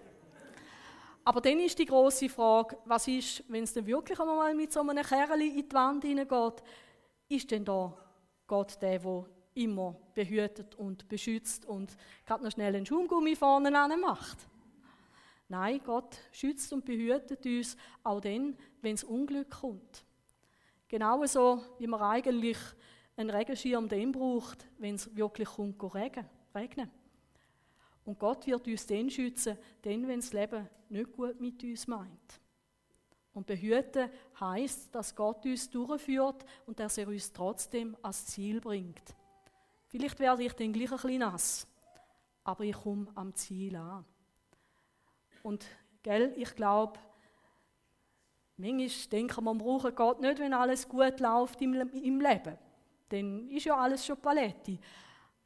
Aber 1.24 1.40
dann 1.40 1.60
ist 1.60 1.78
die 1.80 1.86
große 1.86 2.30
Frage, 2.30 2.78
was 2.86 3.08
ist, 3.08 3.44
wenn 3.48 3.64
es 3.64 3.74
dann 3.74 3.86
wirklich 3.86 4.20
einmal 4.20 4.54
mit 4.54 4.72
so 4.74 4.82
einem 4.82 5.04
Kerl 5.04 5.42
in 5.42 5.56
die 5.56 5.74
Wand 5.74 6.04
hineingeht, 6.04 6.64
ist 7.30 7.52
denn 7.52 7.64
da 7.64 7.94
Gott 8.48 8.82
der, 8.82 9.00
der 9.00 9.26
immer 9.54 9.96
behütet 10.14 10.76
und 10.76 11.08
beschützt 11.08 11.66
und 11.66 11.96
gerade 12.26 12.44
noch 12.44 12.52
schnell 12.52 12.76
einen 12.76 12.86
Schaumgummi 12.86 13.36
vorne 13.36 13.72
macht? 13.72 14.40
Nein, 15.48 15.82
Gott 15.86 16.18
schützt 16.32 16.72
und 16.74 16.86
behütet 16.86 17.46
uns 17.46 17.78
auch 18.04 18.22
dann, 18.22 18.58
wenn 18.82 18.96
es 18.96 19.04
Unglück 19.04 19.52
kommt. 19.52 20.06
Genauso 20.92 21.64
wie 21.78 21.88
man 21.88 22.02
eigentlich 22.02 22.58
einen 23.16 23.30
Regenschirm 23.30 23.88
dann 23.88 24.12
braucht, 24.12 24.68
wenn 24.78 24.96
es 24.96 25.16
wirklich 25.16 25.48
regnen. 26.54 26.92
Und 28.04 28.20
Gott 28.20 28.46
wird 28.46 28.68
uns 28.68 28.88
dann 28.88 29.10
schützen, 29.10 29.58
dann, 29.84 30.06
wenn 30.06 30.20
das 30.20 30.34
Leben 30.34 30.68
nicht 30.90 31.14
gut 31.14 31.40
mit 31.40 31.64
uns 31.64 31.88
meint. 31.88 32.42
Und 33.32 33.48
behüten 33.48 34.10
heißt, 34.38 34.94
dass 34.94 35.16
Gott 35.16 35.46
uns 35.46 35.70
durchführt 35.70 36.44
und 36.66 36.78
dass 36.78 36.98
er 36.98 37.08
uns 37.08 37.32
trotzdem 37.32 37.96
ans 38.02 38.26
Ziel 38.26 38.60
bringt. 38.60 39.16
Vielleicht 39.88 40.20
werde 40.20 40.44
ich 40.44 40.52
dann 40.52 40.74
gleich 40.74 40.92
ein 40.92 40.98
bisschen 40.98 41.20
nass, 41.20 41.68
aber 42.44 42.66
ich 42.66 42.76
komme 42.76 43.08
am 43.16 43.34
Ziel 43.34 43.78
an. 43.78 44.04
Und 45.42 45.66
gell, 46.04 46.34
ich 46.36 46.54
glaube, 46.54 47.00
manchmal 48.62 49.10
denken 49.12 49.36
wir, 49.36 49.42
man 49.42 49.58
braucht 49.58 49.96
Gott 49.96 50.22
nicht, 50.22 50.40
wenn 50.40 50.54
alles 50.54 50.88
gut 50.88 51.20
läuft 51.20 51.62
im, 51.62 51.74
im 51.74 52.22
Leben. 52.22 52.58
Dann 53.10 53.50
ist 53.50 53.66
ja 53.66 53.76
alles 53.76 54.06
schon 54.06 54.18
Paletti. 54.18 54.80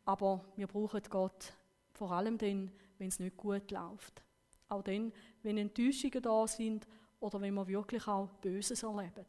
Aber 0.05 0.45
wir 0.55 0.67
brauchen 0.67 1.01
Gott 1.09 1.53
vor 1.93 2.11
allem 2.11 2.37
dann, 2.37 2.71
wenn 2.97 3.07
es 3.07 3.19
nicht 3.19 3.37
gut 3.37 3.71
läuft. 3.71 4.21
Auch 4.69 4.83
dann, 4.83 5.11
wenn 5.41 5.57
Enttäuschungen 5.57 6.21
da 6.21 6.47
sind 6.47 6.87
oder 7.19 7.41
wenn 7.41 7.53
wir 7.53 7.67
wirklich 7.67 8.07
auch 8.07 8.29
Böses 8.41 8.83
erleben. 8.83 9.25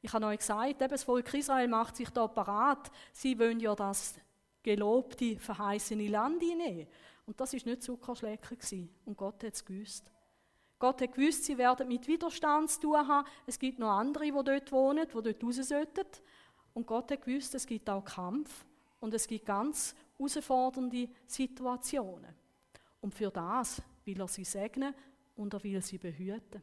Ich 0.00 0.12
habe 0.12 0.26
euch 0.26 0.38
gesagt, 0.38 0.82
eben 0.82 0.88
das 0.90 1.02
Volk 1.02 1.32
Israel 1.32 1.68
macht 1.68 1.96
sich 1.96 2.10
da 2.10 2.26
parat. 2.28 2.90
Sie 3.12 3.38
wollen 3.38 3.58
ja 3.58 3.74
das 3.74 4.18
gelobte, 4.62 5.38
verheißene 5.38 6.08
Land 6.08 6.42
hineinnehmen. 6.42 6.86
Und 7.26 7.40
das 7.40 7.54
ist 7.54 7.64
nicht 7.64 7.82
Zuckerschlecken 7.82 8.90
Und 9.06 9.16
Gott 9.16 9.42
hat 9.42 9.54
es 9.54 9.64
gewusst. 9.64 10.10
Gott 10.84 11.00
hat 11.00 11.14
gewusst, 11.14 11.44
sie 11.44 11.56
werden 11.56 11.88
mit 11.88 12.06
Widerstand 12.06 12.70
zu 12.70 12.80
tun 12.82 13.08
haben. 13.08 13.26
Es 13.46 13.58
gibt 13.58 13.78
noch 13.78 13.88
andere, 13.88 14.24
die 14.26 14.32
dort 14.32 14.70
wohnen, 14.70 15.08
die 15.08 15.22
dort 15.22 15.42
raus 15.42 15.56
sollten. 15.56 16.06
Und 16.74 16.86
Gott 16.86 17.10
hat 17.10 17.24
gewusst, 17.24 17.54
es 17.54 17.66
gibt 17.66 17.88
auch 17.88 18.04
Kampf. 18.04 18.66
Und 19.00 19.14
es 19.14 19.26
gibt 19.26 19.46
ganz 19.46 19.94
herausfordernde 20.18 21.08
Situationen. 21.26 22.34
Und 23.00 23.14
für 23.14 23.30
das 23.30 23.80
will 24.04 24.20
er 24.20 24.28
sie 24.28 24.44
segnen 24.44 24.94
und 25.36 25.54
er 25.54 25.64
will 25.64 25.80
sie 25.80 25.96
behüten. 25.96 26.60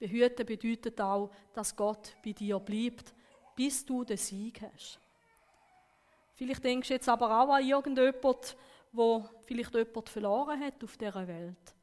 Behüten 0.00 0.44
bedeutet 0.44 1.00
auch, 1.00 1.30
dass 1.54 1.76
Gott 1.76 2.16
bei 2.24 2.32
dir 2.32 2.58
bleibt, 2.58 3.14
bis 3.54 3.86
du 3.86 4.02
den 4.02 4.16
Sieg 4.16 4.62
hast. 4.62 4.98
Vielleicht 6.34 6.64
denkst 6.64 6.88
du 6.88 6.94
jetzt 6.94 7.08
aber 7.08 7.40
auch 7.40 7.54
an 7.54 7.64
irgendjemand, 7.64 8.56
wo 8.90 9.28
vielleicht 9.44 9.76
jemand 9.76 10.08
verloren 10.08 10.60
hat 10.60 10.82
auf 10.82 10.96
dieser 10.96 11.28
Welt. 11.28 11.75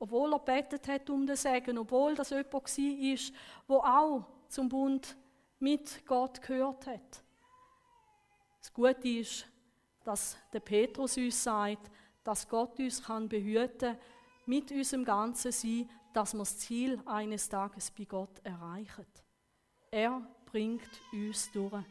Obwohl 0.00 0.32
er 0.32 0.38
betet 0.38 0.88
hat 0.88 1.08
um 1.10 1.26
den 1.26 1.36
Segen, 1.36 1.78
obwohl 1.78 2.14
das 2.14 2.30
jemand 2.30 2.52
war, 2.52 3.34
wo 3.68 3.76
auch 3.76 4.24
zum 4.48 4.68
Bund 4.68 5.16
mit 5.58 6.04
Gott 6.06 6.40
gehört 6.40 6.86
hat. 6.86 7.22
Das 8.58 8.72
Gute 8.72 9.08
ist, 9.08 9.46
dass 10.02 10.38
der 10.52 10.60
Petrus 10.60 11.18
uns 11.18 11.44
sagt, 11.44 11.90
dass 12.24 12.48
Gott 12.48 12.78
uns 12.78 13.04
kann 13.04 13.28
behüten 13.28 13.98
mit 14.46 14.72
unserem 14.72 15.04
ganzen 15.04 15.52
Sein, 15.52 15.88
dass 16.14 16.32
wir 16.32 16.40
das 16.40 16.58
Ziel 16.58 17.00
eines 17.04 17.48
Tages 17.48 17.90
bei 17.90 18.04
Gott 18.04 18.40
erreichen. 18.42 19.06
Er 19.90 20.26
bringt 20.46 20.88
uns 21.12 21.52
durch. 21.52 21.84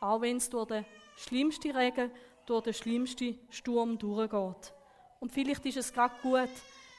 Auch 0.00 0.20
wenn 0.20 0.38
es 0.38 0.50
durch 0.50 0.66
den 0.66 0.84
schlimmsten 1.16 1.70
Regen, 1.70 2.10
durch 2.44 2.64
den 2.64 2.74
schlimmsten 2.74 3.38
Sturm 3.50 3.96
durchgeht. 3.98 4.74
Und 5.20 5.32
vielleicht 5.32 5.64
ist 5.64 5.78
es 5.78 5.92
gerade 5.92 6.14
gut, 6.20 6.50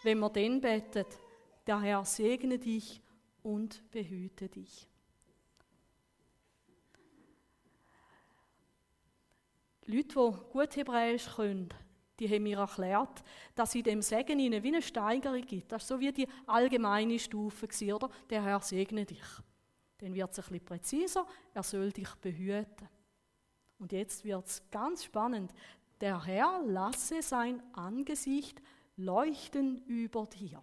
wenn 0.05 0.19
man 0.19 0.31
dann 0.33 0.61
betet, 0.61 1.19
der 1.65 1.81
Herr 1.81 2.05
segne 2.05 2.59
dich 2.59 3.01
und 3.43 3.89
behüte 3.91 4.47
dich. 4.47 4.87
Leute, 9.87 10.07
die 10.07 10.51
gut 10.51 10.75
Hebräisch 10.75 11.35
können, 11.35 11.69
die 12.19 12.29
haben 12.29 12.43
mir 12.43 12.59
erklärt, 12.59 13.23
dass 13.53 13.75
in 13.75 13.83
dem 13.83 14.01
Segen 14.01 14.39
ihnen 14.39 14.63
wie 14.63 14.69
eine 14.69 14.81
Steigerung 14.81 15.41
gibt. 15.41 15.71
Das 15.71 15.89
war 15.89 15.97
so 15.97 15.99
wie 15.99 16.11
die 16.11 16.27
allgemeine 16.47 17.19
Stufe, 17.19 17.67
oder? 17.93 18.09
Der 18.29 18.43
Herr 18.43 18.61
segne 18.61 19.05
dich. 19.05 19.21
Dann 19.97 20.13
wird 20.13 20.31
es 20.31 20.39
ein 20.39 20.43
bisschen 20.43 20.65
präziser, 20.65 21.27
er 21.53 21.63
soll 21.63 21.91
dich 21.91 22.13
behüten. 22.15 22.87
Und 23.77 23.91
jetzt 23.91 24.23
wird 24.23 24.45
es 24.47 24.63
ganz 24.71 25.03
spannend. 25.03 25.53
Der 26.01 26.23
Herr 26.25 26.61
lasse 26.65 27.21
sein 27.21 27.61
Angesicht 27.73 28.61
leuchten 28.97 29.83
über 29.85 30.25
dir. 30.25 30.61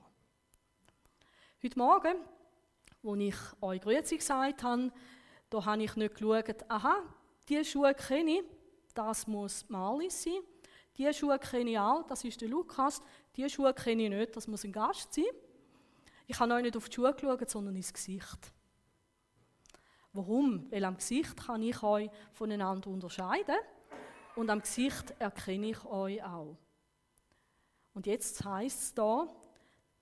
Heute 1.62 1.78
Morgen, 1.78 2.16
als 3.02 3.20
ich 3.20 3.34
euch 3.60 3.80
Grüezi 3.80 4.16
gesagt 4.16 4.62
habe, 4.62 4.90
da 5.50 5.64
habe 5.64 5.82
ich 5.82 5.96
nicht 5.96 6.14
geschaut, 6.14 6.64
aha, 6.68 7.02
diese 7.48 7.64
Schuhe 7.64 7.94
kenne 7.94 8.38
ich, 8.38 8.44
das 8.94 9.26
muss 9.26 9.68
Marlies 9.68 10.22
sein. 10.22 10.40
Die 10.96 11.12
Schuhe 11.12 11.38
kenne 11.38 11.70
ich 11.70 11.78
auch, 11.78 12.06
das 12.06 12.24
ist 12.24 12.40
der 12.40 12.48
Lukas. 12.48 13.02
Die 13.36 13.48
Schuhe 13.48 13.72
kenne 13.74 14.04
ich 14.04 14.10
nicht, 14.10 14.36
das 14.36 14.46
muss 14.46 14.64
ein 14.64 14.72
Gast 14.72 15.12
sein. 15.12 15.24
Ich 16.26 16.38
habe 16.38 16.54
euch 16.54 16.62
nicht 16.62 16.76
auf 16.76 16.88
die 16.88 16.94
Schuhe 16.94 17.12
geschaut, 17.12 17.50
sondern 17.50 17.76
ins 17.76 17.92
Gesicht. 17.92 18.52
Warum? 20.14 20.70
Weil 20.70 20.84
am 20.84 20.96
Gesicht 20.96 21.36
kann 21.36 21.62
ich 21.62 21.82
euch 21.82 22.10
voneinander 22.32 22.88
unterscheiden 22.88 23.56
und 24.36 24.50
am 24.50 24.60
Gesicht 24.60 25.14
erkenne 25.18 25.70
ich 25.70 25.84
euch 25.84 26.22
auch. 26.22 26.56
Und 27.94 28.06
jetzt 28.06 28.44
heißt 28.44 28.82
es 28.82 28.94
da, 28.94 29.28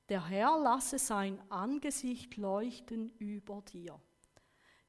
der 0.09 0.26
Herr 0.28 0.59
lasse 0.59 0.99
sein 0.99 1.40
Angesicht 1.50 2.37
leuchten 2.37 3.12
über 3.18 3.62
dir. 3.62 4.00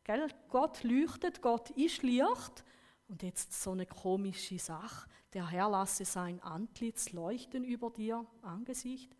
Gell? 0.03 0.27
Gott 0.49 0.83
leuchtet, 0.83 1.41
Gott 1.41 1.69
ist 1.71 2.01
Licht 2.01 2.63
und 3.07 3.21
jetzt 3.23 3.53
so 3.61 3.71
eine 3.71 3.85
komische 3.85 4.57
Sache. 4.57 5.07
Der 5.33 5.47
Herr 5.49 5.69
lasse 5.69 6.05
sein 6.05 6.41
Antlitz 6.41 7.11
leuchten 7.11 7.63
über 7.63 7.91
dir, 7.91 8.25
Angesicht. 8.41 9.15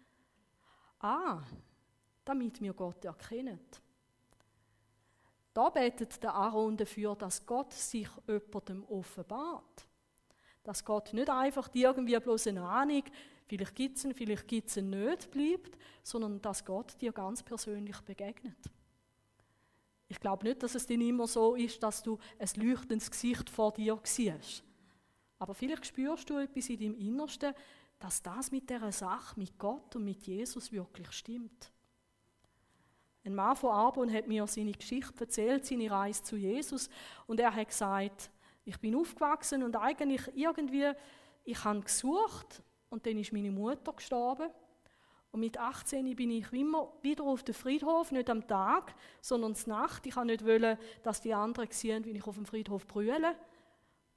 Ah, 1.00 1.42
damit 2.26 2.62
mir 2.62 2.74
Gott 2.74 3.06
erkennt. 3.06 3.82
Da 5.54 5.70
betet 5.70 6.24
der 6.24 6.34
Aaron 6.34 6.78
dafür, 6.78 7.16
dass 7.16 7.46
Gott 7.46 7.74
sich 7.74 8.08
jemandem 8.28 8.84
offenbart. 8.86 9.88
Dass 10.64 10.86
Gott 10.86 11.14
nicht 11.14 11.30
einfach 11.30 11.70
irgendwie 11.74 12.18
bloß 12.18 12.48
eine 12.48 12.64
Ahnung, 12.64 13.04
vielleicht 13.52 13.76
gibt 13.76 13.98
es 13.98 14.06
ihn, 14.06 14.14
vielleicht 14.14 14.48
gibt 14.48 14.70
es 14.70 14.78
ihn 14.78 14.90
nicht, 14.90 15.30
bleibt, 15.30 15.78
sondern 16.04 16.42
dass 16.42 16.64
Gott 16.64 16.96
dir 17.02 17.12
ganz 17.12 17.44
persönlich 17.44 18.00
begegnet. 18.00 18.58
Ich 20.08 20.22
glaube 20.22 20.48
nicht, 20.48 20.64
dass 20.64 20.74
es 20.74 20.86
dann 20.86 21.02
immer 21.02 21.28
so 21.28 21.56
ist, 21.56 21.84
dass 21.84 22.02
du 22.02 22.18
ein 22.40 22.50
leuchtendes 22.56 23.12
Gesicht 23.12 23.50
vor 23.50 23.74
dir 23.74 24.00
siehst. 24.04 24.64
Aber 25.38 25.54
vielleicht 25.54 25.86
spürst 25.86 26.30
du 26.30 26.38
etwas 26.38 26.70
in 26.70 26.80
deinem 26.80 26.96
Innersten, 26.96 27.54
dass 28.00 28.22
das 28.22 28.52
mit 28.52 28.70
dieser 28.70 28.94
Sache, 28.94 29.38
mit 29.38 29.60
Gott 29.60 29.98
und 29.98 30.06
mit 30.06 30.24
Jesus 30.26 30.72
wirklich 30.72 31.12
stimmt. 31.12 31.74
Ein 33.26 33.36
Mann 33.36 33.58
von 33.58 33.72
Arbon 33.72 34.14
hat 34.14 34.30
mir 34.30 34.48
seine 34.48 34.72
Geschichte 34.72 35.20
erzählt, 35.20 35.66
seine 35.66 35.92
Reise 35.92 36.24
zu 36.24 36.38
Jesus. 36.38 36.90
Und 37.28 37.42
er 37.42 37.54
hat 37.54 37.68
gesagt, 37.68 38.32
ich 38.64 38.80
bin 38.80 38.96
aufgewachsen 38.96 39.62
und 39.62 39.76
eigentlich 39.76 40.22
irgendwie, 40.36 40.94
ich 41.44 41.62
habe 41.66 41.82
gesucht 41.82 42.64
und 42.92 43.06
dann 43.06 43.18
ist 43.18 43.34
meine 43.34 43.52
Mutter 43.52 43.94
gestorben. 43.94 44.50
Und 45.32 45.40
mit 45.40 45.58
18 45.58 46.14
bin 46.16 46.30
ich 46.30 46.52
immer 46.52 46.92
wieder 47.02 47.24
auf 47.24 47.42
den 47.42 47.56
Friedhof, 47.56 48.12
nicht 48.12 48.30
am 48.30 48.46
Tag, 48.46 48.94
sondern 49.22 49.56
zur 49.56 49.74
Nacht. 49.74 50.06
Ich 50.06 50.18
wollte 50.18 50.44
nicht, 50.44 50.80
dass 51.04 51.22
die 51.22 51.34
anderen 51.34 51.72
sehen, 51.72 52.04
wie 52.04 52.12
ich 52.12 52.28
auf 52.28 52.36
dem 52.36 52.46
Friedhof 52.46 52.86
brülle. 52.86 53.36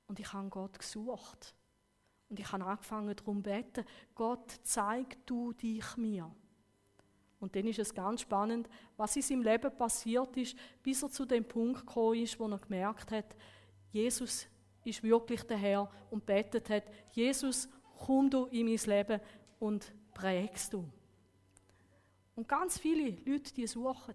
Und 0.09 0.19
ich 0.19 0.33
habe 0.33 0.49
Gott 0.49 0.77
gesucht. 0.77 1.55
Und 2.29 2.41
ich 2.41 2.51
habe 2.51 2.65
angefangen 2.65 3.15
darum 3.15 3.37
zu 3.37 3.43
beten, 3.43 3.85
Gott, 4.15 4.59
zeig 4.65 5.25
du 5.25 5.53
dich 5.53 5.97
mir. 5.97 6.35
Und 7.39 7.55
dann 7.55 7.67
ist 7.69 7.79
es 7.79 7.95
ganz 7.95 8.23
spannend, 8.23 8.69
was 8.97 9.15
in 9.15 9.23
seinem 9.23 9.43
Leben 9.43 9.77
passiert 9.77 10.37
ist, 10.37 10.57
bis 10.83 11.03
er 11.03 11.11
zu 11.11 11.25
dem 11.25 11.45
Punkt 11.45 11.87
gekommen 11.87 12.21
ist, 12.21 12.41
wo 12.41 12.49
er 12.49 12.59
gemerkt 12.59 13.13
hat, 13.13 13.37
Jesus 13.93 14.49
ist 14.85 15.03
wirklich 15.03 15.43
der 15.45 15.59
Herr 15.59 15.91
und 16.11 16.27
betet 16.27 16.69
hat, 16.71 16.85
Jesus, 17.13 17.69
komm 17.99 18.31
du 18.31 18.47
in 18.47 18.67
mein 18.67 18.77
Leben 18.77 19.21
und 19.59 19.93
prägst 20.13 20.73
du. 20.73 20.89
Und 22.37 22.49
ganz 22.49 22.79
viele 22.79 23.11
Leute, 23.25 23.55
die 23.55 23.67
suchen. 23.67 24.15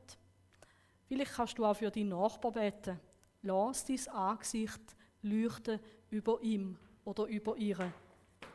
Vielleicht 1.08 1.34
kannst 1.34 1.58
du 1.58 1.66
auch 1.66 1.76
für 1.76 1.90
deinen 1.90 2.10
Nachbar 2.10 2.52
beten. 2.52 3.00
Lass 3.42 3.86
dein 3.86 4.08
Angesicht 4.10 4.82
leuchten 5.22 5.80
über 6.10 6.42
ihm 6.42 6.78
oder 7.06 7.26
über 7.26 7.56
ihre, 7.58 7.92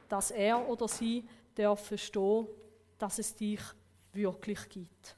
dass 0.09 0.31
er 0.31 0.69
oder 0.69 0.87
sie 0.88 1.26
darf 1.54 1.87
verstehen, 1.87 2.47
dass 2.99 3.19
es 3.19 3.35
dich 3.35 3.61
wirklich 4.12 4.69
gibt. 4.69 5.16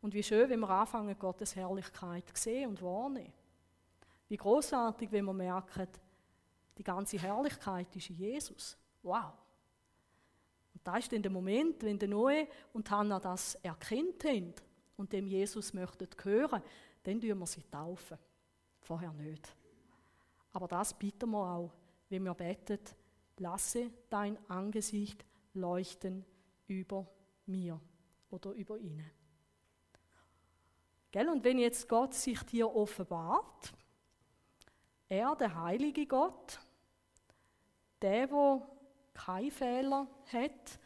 Und 0.00 0.14
wie 0.14 0.22
schön, 0.22 0.48
wenn 0.48 0.60
wir 0.60 0.70
anfangen, 0.70 1.16
Gottes 1.18 1.54
Herrlichkeit 1.54 2.28
zu 2.28 2.42
sehen 2.42 2.70
und 2.70 2.82
wahrnehmen. 2.82 3.32
Wie 4.28 4.36
großartig, 4.36 5.12
wenn 5.12 5.26
wir 5.26 5.32
merken, 5.32 5.88
die 6.78 6.82
ganze 6.82 7.18
Herrlichkeit 7.18 7.94
ist 7.96 8.10
in 8.10 8.16
Jesus. 8.16 8.76
Wow. 9.02 9.32
Und 10.74 10.86
da 10.86 10.96
ist 10.96 11.12
dann 11.12 11.22
der 11.22 11.30
Moment, 11.30 11.82
wenn 11.82 11.98
der 11.98 12.08
Noe 12.08 12.48
und 12.72 12.90
Hannah 12.90 13.20
das 13.20 13.54
erkennt 13.56 14.24
haben 14.24 14.54
und 14.96 15.12
dem 15.12 15.26
Jesus 15.26 15.74
möchten 15.74 16.08
hören, 16.22 16.62
dann 17.02 17.20
tun 17.20 17.38
wir 17.38 17.46
sie 17.46 17.62
taufen. 17.62 18.18
Vorher 18.80 19.12
nicht. 19.12 19.54
Aber 20.52 20.68
das 20.68 20.94
bitten 20.94 21.30
wir 21.30 21.38
auch, 21.38 21.72
wenn 22.08 22.24
wir 22.24 22.34
beten, 22.34 22.78
lasse 23.38 23.90
dein 24.10 24.38
Angesicht 24.48 25.24
leuchten 25.54 26.24
über 26.66 27.06
mir 27.46 27.80
oder 28.30 28.52
über 28.52 28.78
ihnen. 28.78 29.10
Gell? 31.10 31.28
Und 31.28 31.44
wenn 31.44 31.58
jetzt 31.58 31.88
Gott 31.88 32.14
sich 32.14 32.42
dir 32.44 32.74
offenbart, 32.74 33.72
er, 35.08 35.36
der 35.36 35.54
heilige 35.54 36.06
Gott, 36.06 36.58
der, 38.02 38.26
der 38.26 38.68
keine 39.14 39.50
Fehler 39.50 40.06
hat, 40.32 40.78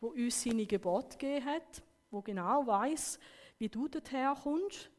wo 0.00 0.08
uns 0.08 0.42
seine 0.42 0.66
Gebote 0.66 1.18
gegeben 1.18 1.44
hat, 1.44 1.82
wo 2.10 2.22
genau 2.22 2.66
weiß, 2.66 3.18
wie 3.58 3.68
du 3.68 3.88
dorthin 3.88 4.34
kommst, 4.42 4.90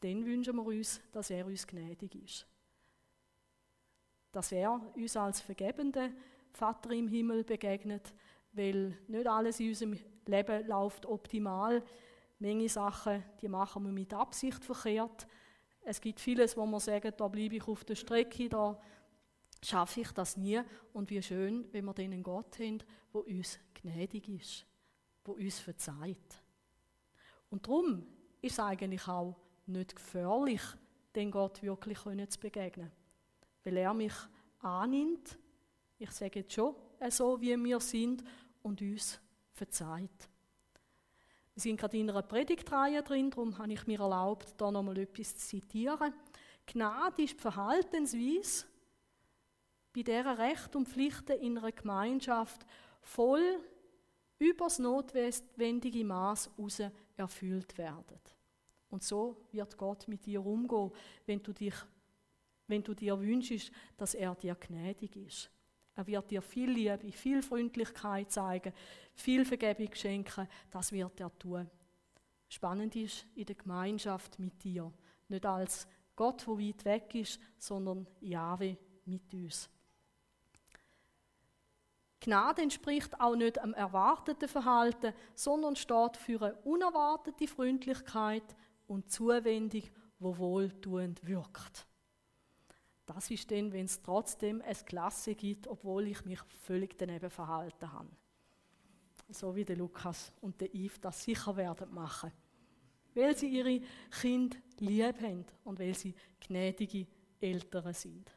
dann 0.00 0.26
wünschen 0.26 0.56
wir 0.56 0.64
uns, 0.64 1.00
dass 1.12 1.30
er 1.30 1.46
uns 1.46 1.66
gnädig 1.66 2.14
ist. 2.16 2.46
Dass 4.32 4.50
er 4.50 4.80
uns 4.96 5.16
als 5.16 5.40
vergebender 5.40 6.10
Vater 6.52 6.90
im 6.90 7.06
Himmel 7.06 7.44
begegnet, 7.44 8.12
weil 8.52 8.98
nicht 9.06 9.26
alles 9.26 9.60
in 9.60 9.68
unserem 9.68 9.98
Leben 10.26 10.66
läuft 10.66 11.06
optimal. 11.06 11.82
Menge 12.38 12.68
Sachen, 12.68 13.22
die 13.40 13.48
machen 13.48 13.84
wir 13.84 13.92
mit 13.92 14.12
Absicht 14.12 14.64
verkehrt. 14.64 15.28
Es 15.84 16.00
gibt 16.00 16.20
vieles, 16.20 16.56
wo 16.56 16.66
man 16.66 16.80
sagt, 16.80 17.20
da 17.20 17.28
bleibe 17.28 17.56
ich 17.56 17.68
auf 17.68 17.84
der 17.84 17.94
Strecke, 17.94 18.48
da 18.48 18.80
schaffe 19.62 20.00
ich 20.00 20.10
das 20.12 20.36
nie. 20.36 20.60
Und 20.92 21.10
wie 21.10 21.22
schön, 21.22 21.66
wenn 21.72 21.84
wir 21.84 21.98
einen 21.98 22.22
Gott 22.22 22.58
haben, 22.58 22.82
der 23.14 23.26
uns 23.26 23.58
gnädig 23.74 24.28
ist, 24.28 24.66
der 25.26 25.34
uns 25.34 25.58
verzeiht. 25.58 26.42
Und 27.50 27.66
darum 27.66 28.06
ist 28.40 28.52
es 28.52 28.58
eigentlich 28.58 29.06
auch 29.08 29.36
nicht 29.66 29.94
gefährlich, 29.94 30.62
den 31.14 31.30
Gott 31.30 31.62
wirklich 31.62 31.98
zu 31.98 32.40
begegnen. 32.40 32.90
Weil 33.62 33.76
er 33.76 33.94
mich 33.94 34.14
annimmt, 34.60 35.38
ich 35.98 36.10
sage 36.10 36.40
jetzt 36.40 36.52
schon, 36.52 36.74
so 37.10 37.40
wie 37.40 37.56
wir 37.56 37.80
sind, 37.80 38.24
und 38.62 38.80
uns 38.80 39.20
verzeiht. 39.52 40.28
Wir 41.54 41.60
sind 41.60 41.78
gerade 41.78 41.98
in 41.98 42.08
einer 42.08 42.22
Predigtreihe 42.22 43.02
drin, 43.02 43.30
darum 43.30 43.58
habe 43.58 43.72
ich 43.72 43.86
mir 43.86 44.00
erlaubt, 44.00 44.54
da 44.56 44.70
nochmal 44.70 44.98
etwas 44.98 45.36
zu 45.36 45.46
zitieren. 45.46 46.14
Gnade 46.66 47.22
ist 47.22 47.34
die 47.34 47.40
Verhaltensweise, 47.40 48.66
bei 49.94 50.02
der 50.02 50.38
Recht 50.38 50.74
und 50.74 50.88
Pflichten 50.88 51.38
in 51.40 51.58
einer 51.58 51.72
Gemeinschaft 51.72 52.66
voll 53.00 53.60
übers 54.38 54.78
notwendige 54.78 56.04
Maß 56.04 56.50
heraus 56.56 56.82
erfüllt 57.16 57.76
werden. 57.78 58.18
Und 58.88 59.02
so 59.02 59.48
wird 59.52 59.76
Gott 59.76 60.08
mit 60.08 60.26
dir 60.26 60.44
umgehen, 60.44 60.90
wenn 61.26 61.42
du, 61.42 61.52
dich, 61.52 61.74
wenn 62.66 62.82
du 62.82 62.94
dir 62.94 63.18
wünschst, 63.18 63.72
dass 63.96 64.14
er 64.14 64.34
dir 64.34 64.54
gnädig 64.54 65.16
ist. 65.16 65.50
Er 65.94 66.06
wird 66.06 66.30
dir 66.30 66.42
viel 66.42 66.70
Liebe, 66.70 67.12
viel 67.12 67.42
Freundlichkeit 67.42 68.30
zeigen, 68.30 68.72
viel 69.14 69.44
Vergebung 69.44 69.94
schenken. 69.94 70.48
Das 70.70 70.90
wird 70.92 71.20
er 71.20 71.36
tun. 71.38 71.70
Spannend 72.48 72.96
ist 72.96 73.26
in 73.34 73.46
der 73.46 73.56
Gemeinschaft 73.56 74.38
mit 74.38 74.62
dir. 74.62 74.92
Nicht 75.28 75.46
als 75.46 75.86
Gott, 76.16 76.46
der 76.46 76.58
weit 76.58 76.84
weg 76.84 77.14
ist, 77.14 77.40
sondern 77.58 78.06
Jahwe 78.20 78.76
mit 79.04 79.32
uns. 79.32 79.70
Gnade 82.22 82.62
entspricht 82.62 83.20
auch 83.20 83.34
nicht 83.34 83.58
am 83.58 83.74
erwarteten 83.74 84.48
Verhalten, 84.48 85.12
sondern 85.34 85.74
steht 85.74 86.16
für 86.16 86.40
eine 86.40 86.54
unerwartete 86.62 87.48
Freundlichkeit 87.48 88.44
und 88.86 89.10
Zuwendung, 89.10 89.82
wo 90.20 90.38
wohltuend 90.38 91.26
wirkt. 91.26 91.84
Das 93.06 93.28
ist 93.28 93.50
dann, 93.50 93.72
wenn 93.72 93.86
es 93.86 94.00
trotzdem 94.00 94.62
eine 94.62 94.74
Klasse 94.86 95.34
gibt, 95.34 95.66
obwohl 95.66 96.06
ich 96.06 96.24
mich 96.24 96.38
völlig 96.62 96.96
daneben 96.96 97.28
verhalten 97.28 97.92
habe. 97.92 98.10
So 99.28 99.56
wie 99.56 99.64
der 99.64 99.76
Lukas 99.76 100.32
und 100.40 100.60
der 100.60 100.72
Yves 100.72 101.00
das 101.00 101.24
sicher 101.24 101.56
werden 101.56 101.92
machen. 101.92 102.30
Weil 103.14 103.36
sie 103.36 103.48
ihre 103.48 103.80
Kinder 104.20 104.56
lieb 104.78 105.20
haben 105.20 105.44
und 105.64 105.80
weil 105.80 105.94
sie 105.94 106.14
gnädige 106.38 107.08
Eltern 107.40 107.92
sind. 107.92 108.30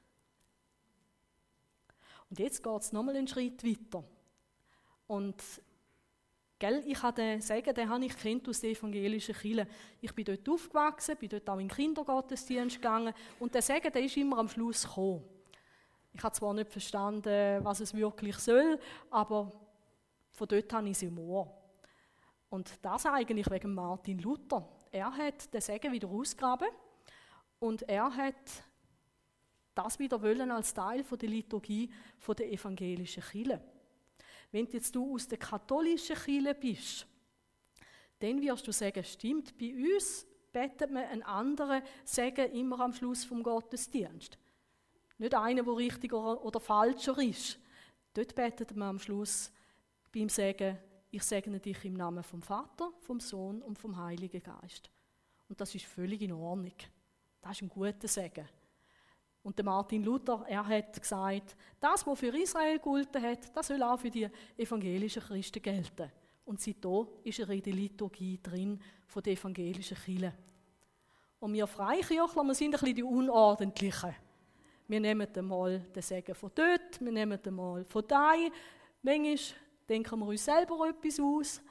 Und 2.29 2.39
jetzt 2.39 2.63
geht 2.63 2.81
es 2.81 2.91
nochmal 2.91 3.15
einen 3.15 3.27
Schritt 3.27 3.63
weiter. 3.63 4.03
Und 5.07 5.41
Gell, 6.57 6.81
ich 6.87 7.03
habe 7.03 7.21
den 7.21 7.41
Segen, 7.41 7.75
den 7.75 7.89
habe 7.89 8.05
ich 8.05 8.17
kennt 8.17 8.47
aus 8.47 8.61
der 8.61 8.69
evangelischen 8.69 9.35
Kirche. 9.35 9.67
Ich 9.99 10.15
bin 10.15 10.23
dort 10.23 10.47
aufgewachsen, 10.47 11.17
bin 11.17 11.27
dort 11.27 11.49
auch 11.49 11.59
in 11.59 11.67
den 11.67 11.75
Kindergottesdienst 11.75 12.77
gegangen 12.77 13.13
und 13.39 13.53
der 13.53 13.61
Segen, 13.61 13.91
der 13.91 14.01
ist 14.01 14.15
immer 14.15 14.37
am 14.37 14.47
Schluss 14.47 14.83
gekommen. 14.83 15.25
Ich 16.13 16.23
habe 16.23 16.33
zwar 16.33 16.53
nicht 16.53 16.71
verstanden, 16.71 17.61
was 17.61 17.81
es 17.81 17.93
wirklich 17.93 18.37
soll, 18.37 18.79
aber 19.09 19.51
von 20.31 20.47
dort 20.47 20.71
habe 20.71 20.87
ich 20.87 20.95
es 20.95 21.03
im 21.03 21.19
Ohr. 21.19 21.53
Und 22.47 22.73
das 22.81 23.05
eigentlich 23.05 23.51
wegen 23.51 23.73
Martin 23.73 24.19
Luther. 24.19 24.65
Er 24.91 25.11
hat 25.11 25.53
den 25.53 25.59
Segen 25.59 25.91
wieder 25.91 26.07
ausgraben 26.07 26.69
und 27.59 27.81
er 27.89 28.15
hat 28.15 28.63
das 29.75 29.99
wieder 29.99 30.21
wollen 30.21 30.51
als 30.51 30.73
Teil 30.73 31.03
von 31.03 31.19
der 31.19 31.29
Liturgie 31.29 31.91
von 32.17 32.35
der 32.35 32.51
evangelischen 32.51 33.21
Kirche. 33.21 33.61
Wenn 34.51 34.67
jetzt 34.67 34.95
du 34.95 35.13
aus 35.13 35.27
der 35.27 35.37
katholischen 35.37 36.15
Kirche 36.15 36.55
bist, 36.55 37.07
dann 38.19 38.41
wirst 38.41 38.65
du 38.67 38.71
sagen, 38.71 39.03
stimmt, 39.03 39.57
bei 39.57 39.73
uns 39.73 40.25
betet 40.51 40.89
man 40.89 41.03
einen 41.03 41.23
anderen 41.23 41.83
Segen 42.05 42.51
immer 42.53 42.79
am 42.79 42.93
Schluss 42.93 43.25
vom 43.25 43.43
Gottesdienst. 43.43 44.37
Nicht 45.17 45.35
einer, 45.35 45.63
der 45.63 45.75
richtiger 45.75 46.43
oder 46.43 46.59
falscher 46.59 47.17
ist. 47.19 47.59
Dort 48.13 48.33
betet 48.33 48.75
man 48.75 48.89
am 48.89 48.99
Schluss 48.99 49.51
beim 50.13 50.29
Segen, 50.29 50.77
ich 51.11 51.23
segne 51.23 51.59
dich 51.59 51.83
im 51.85 51.93
Namen 51.93 52.23
vom 52.23 52.41
Vater, 52.41 52.91
vom 53.01 53.19
Sohn 53.19 53.61
und 53.61 53.77
vom 53.77 53.97
Heiligen 53.97 54.41
Geist. 54.41 54.89
Und 55.47 55.59
das 55.59 55.75
ist 55.75 55.85
völlig 55.85 56.21
in 56.21 56.31
Ordnung. 56.31 56.73
Das 57.41 57.51
ist 57.51 57.61
ein 57.61 57.69
guter 57.69 58.07
Segen. 58.07 58.47
Und 59.45 59.59
der 59.59 59.65
Martin 59.65 60.03
Luther, 60.03 60.43
er 60.47 60.65
hat 60.65 60.99
gesagt, 60.99 61.55
das, 61.79 62.07
was 62.07 62.19
für 62.19 62.35
Israel 62.35 62.79
gelten 62.79 63.21
hat, 63.21 63.55
das 63.55 63.67
soll 63.67 63.83
auch 63.83 63.99
für 63.99 64.09
die 64.09 64.27
evangelischen 64.57 65.21
Christen 65.21 65.61
gelten. 65.61 66.11
Und 66.45 66.59
seitdem 66.59 67.07
ist 67.23 67.37
er 67.37 67.49
in 67.51 67.61
der 67.61 67.73
Liturgie 67.73 68.39
drin 68.41 68.81
von 69.05 69.21
der 69.21 69.33
evangelischen 69.33 69.97
Kirche. 69.97 70.33
Und 71.39 71.53
wir 71.53 71.67
Freikirchler, 71.67 72.43
wir 72.43 72.55
sind 72.55 72.73
ein 72.73 72.79
bisschen 72.79 72.95
die 72.95 73.03
Unordentlichen. 73.03 74.15
Wir 74.87 74.99
nehmen 74.99 75.27
einmal 75.35 75.79
den 75.79 76.01
Segen 76.01 76.33
von 76.33 76.49
dort, 76.55 76.99
wir 76.99 77.11
nehmen 77.11 77.39
einmal 77.45 77.85
von 77.85 78.03
da. 78.07 78.33
Manchmal 79.03 79.37
denken 79.87 80.19
wir 80.21 80.25
uns 80.25 80.43
selber 80.43 80.89
etwas 80.89 81.19
aus. 81.19 81.61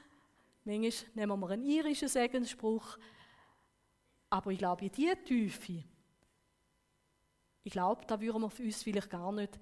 Manchmal 0.63 1.09
nehmen 1.13 1.39
wir 1.41 1.49
einen 1.49 1.65
irischen 1.65 2.07
Segensspruch. 2.07 2.97
Aber 4.29 4.51
ich 4.51 4.59
glaube, 4.59 4.85
in 4.85 4.91
diese 4.93 5.21
Tiefe, 5.21 5.83
ich 7.65 7.71
glaube, 7.71 8.05
da 8.05 8.21
würden 8.21 8.43
wir 8.43 8.65
uns 8.65 8.83
vielleicht 8.83 9.09
gar 9.09 9.31
nicht 9.31 9.59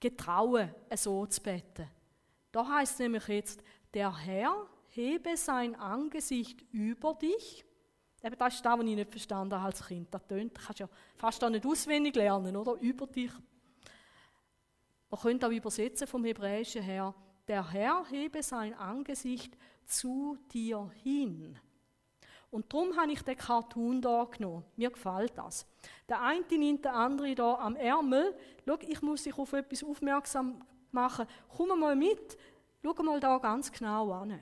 getrauen, 0.00 0.74
so 0.96 1.24
zu 1.26 1.40
beten. 1.40 1.88
Da 2.50 2.66
heißt 2.66 2.98
nämlich 2.98 3.26
jetzt, 3.28 3.62
der 3.94 4.14
Herr 4.18 4.66
hebe 4.88 5.36
sein 5.36 5.76
Angesicht 5.76 6.62
über 6.72 7.14
dich. 7.14 7.64
Eben, 8.24 8.36
das 8.36 8.54
ist 8.54 8.64
das, 8.64 8.76
was 8.76 8.84
ich 8.84 8.96
nicht 8.96 9.10
verstanden 9.10 9.54
habe 9.54 9.66
als 9.66 9.86
Kind. 9.86 10.12
Das 10.12 10.26
tönt, 10.26 10.58
kannst 10.58 10.80
ja 10.80 10.88
fast 11.16 11.44
auch 11.44 11.48
nicht 11.48 11.64
auswendig 11.64 12.16
lernen, 12.16 12.56
oder? 12.56 12.74
Über 12.80 13.06
dich. 13.06 13.30
Man 15.08 15.20
könnte 15.20 15.46
auch 15.46 15.52
übersetzen 15.52 16.08
vom 16.08 16.24
Hebräischen 16.24 16.82
her, 16.82 17.14
der 17.46 17.70
Herr 17.70 18.04
hebe 18.10 18.42
sein 18.42 18.74
Angesicht 18.74 19.56
zu 19.84 20.36
dir 20.52 20.90
hin. 21.04 21.56
Und 22.52 22.70
darum 22.70 22.94
habe 22.98 23.10
ich 23.12 23.22
den 23.22 23.36
Cartoon 23.36 24.02
da 24.02 24.24
genommen. 24.24 24.62
Mir 24.76 24.90
gefällt 24.90 25.32
das. 25.38 25.66
Der 26.06 26.20
eine 26.20 26.44
nimmt 26.50 26.84
den 26.84 26.92
anderen 26.92 27.34
da 27.34 27.54
am 27.54 27.76
Ärmel. 27.76 28.36
Schau, 28.66 28.76
ich 28.80 29.00
muss 29.00 29.22
dich 29.22 29.38
auf 29.38 29.54
etwas 29.54 29.82
aufmerksam 29.82 30.62
machen. 30.90 31.26
Komm 31.56 31.80
mal 31.80 31.96
mit. 31.96 32.36
Schau 32.84 32.92
mal 33.02 33.18
da 33.18 33.38
ganz 33.38 33.72
genau 33.72 34.12
an. 34.12 34.38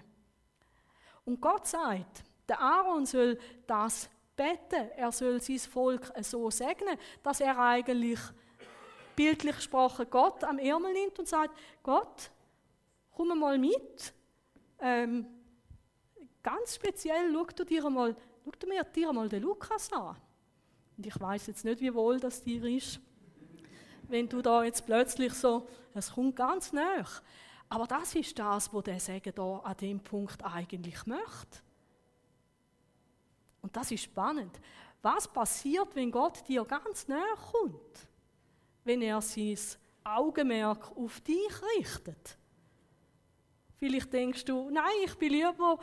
Und 1.25 1.40
Gott 1.40 1.68
sagt, 1.68 2.25
der 2.49 2.61
Aaron 2.61 3.07
soll 3.07 3.38
das 3.68 4.11
beten. 4.35 4.90
Er 4.96 5.12
soll 5.12 5.40
sein 5.40 5.61
Volk 5.61 6.12
so 6.20 6.51
segnen, 6.51 6.99
dass 7.23 7.40
er 7.40 7.57
eigentlich 7.57 8.18
bildlich 9.14 9.55
gesprochen 9.55 10.07
Gott 10.11 10.42
am 10.42 10.59
Ärmel 10.59 10.92
nimmt 10.94 11.16
und 11.16 11.29
sagt, 11.29 11.57
Gott, 11.85 12.33
komm 13.12 13.38
mal 13.38 13.57
mit. 13.57 14.12
Ähm, 14.81 15.27
ganz 16.42 16.74
speziell, 16.74 17.33
schau 17.33 17.44
du 17.44 17.64
dir 17.64 17.88
mal, 17.88 18.16
schau 18.44 18.68
mir 18.68 18.85
dir 18.85 19.12
mal 19.12 19.29
den 19.29 19.42
Lukas 19.42 19.92
an. 19.92 20.16
Und 20.96 21.07
ich 21.07 21.18
weiß 21.18 21.46
jetzt 21.46 21.64
nicht, 21.64 21.81
wie 21.81 21.94
wohl 21.94 22.20
das 22.20 22.42
dir 22.42 22.62
ist, 22.64 23.00
wenn 24.09 24.29
du 24.29 24.42
da 24.42 24.64
jetzt 24.64 24.85
plötzlich 24.85 25.33
so, 25.33 25.66
es 25.94 26.12
kommt 26.12 26.37
ganz 26.37 26.72
nah. 26.72 27.05
Aber 27.68 27.87
das 27.87 28.14
ist 28.16 28.38
das, 28.38 28.72
was 28.72 28.85
der 28.85 28.98
Segen 28.98 29.33
da 29.35 29.59
an 29.59 29.76
dem 29.76 30.00
Punkt 30.00 30.44
eigentlich 30.44 31.07
möchte. 31.07 31.62
Und 33.62 33.76
das 33.76 33.90
ist 33.92 34.03
spannend. 34.03 34.61
Was 35.03 35.29
passiert, 35.29 35.94
wenn 35.94 36.11
Gott 36.11 36.46
dir 36.48 36.64
ganz 36.64 37.07
näher 37.07 37.37
kommt? 37.53 38.09
Wenn 38.85 39.03
er 39.03 39.20
sein 39.20 39.57
Augenmerk 40.03 40.96
auf 40.96 41.20
dich 41.20 41.62
richtet? 41.79 42.37
Vielleicht 43.76 44.12
denkst 44.12 44.44
du, 44.44 44.68
nein, 44.70 44.85
ich 45.05 45.14
bin 45.16 45.33
lieber 45.33 45.79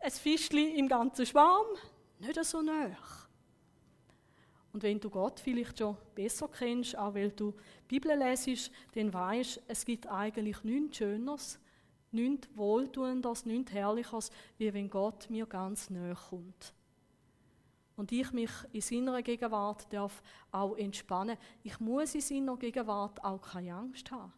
ein 0.00 0.10
Fischli 0.10 0.78
im 0.78 0.88
ganzen 0.88 1.26
Schwarm, 1.26 1.66
nicht 2.18 2.42
so 2.44 2.62
nah. 2.62 2.96
Und 4.72 4.82
wenn 4.82 5.00
du 5.00 5.10
Gott 5.10 5.40
vielleicht 5.40 5.78
schon 5.78 5.96
besser 6.14 6.48
kennst, 6.48 6.96
auch 6.96 7.14
weil 7.14 7.30
du 7.30 7.54
Bibel 7.88 8.16
lesest, 8.16 8.70
dann 8.94 9.12
weißt 9.12 9.62
es 9.66 9.84
gibt 9.84 10.06
eigentlich 10.06 10.62
nichts 10.62 10.98
Schöneres, 10.98 11.58
nichts 12.12 12.48
Wohltuendes, 12.54 13.46
nichts 13.46 13.72
Herrlicheres, 13.72 14.30
wie 14.56 14.72
wenn 14.72 14.90
Gott 14.90 15.28
mir 15.30 15.46
ganz 15.46 15.90
nahe 15.90 16.14
kommt. 16.14 16.74
Und 17.96 18.12
ich 18.12 18.30
mich 18.32 18.50
in 18.72 18.80
seiner 18.80 19.22
Gegenwart 19.22 19.92
darf 19.92 20.22
auch 20.52 20.76
entspannen. 20.76 21.36
Ich 21.64 21.80
muss 21.80 22.14
in 22.14 22.20
seiner 22.20 22.56
Gegenwart 22.56 23.24
auch 23.24 23.42
keine 23.42 23.74
Angst 23.74 24.10
haben, 24.12 24.32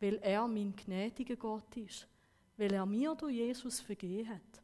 weil 0.00 0.16
er 0.16 0.48
mein 0.48 0.74
gnädiger 0.74 1.36
Gott 1.36 1.76
ist, 1.76 2.08
weil 2.56 2.72
er 2.72 2.84
mir 2.84 3.14
durch 3.14 3.34
Jesus 3.34 3.80
vergeben 3.80 4.30
hat. 4.30 4.61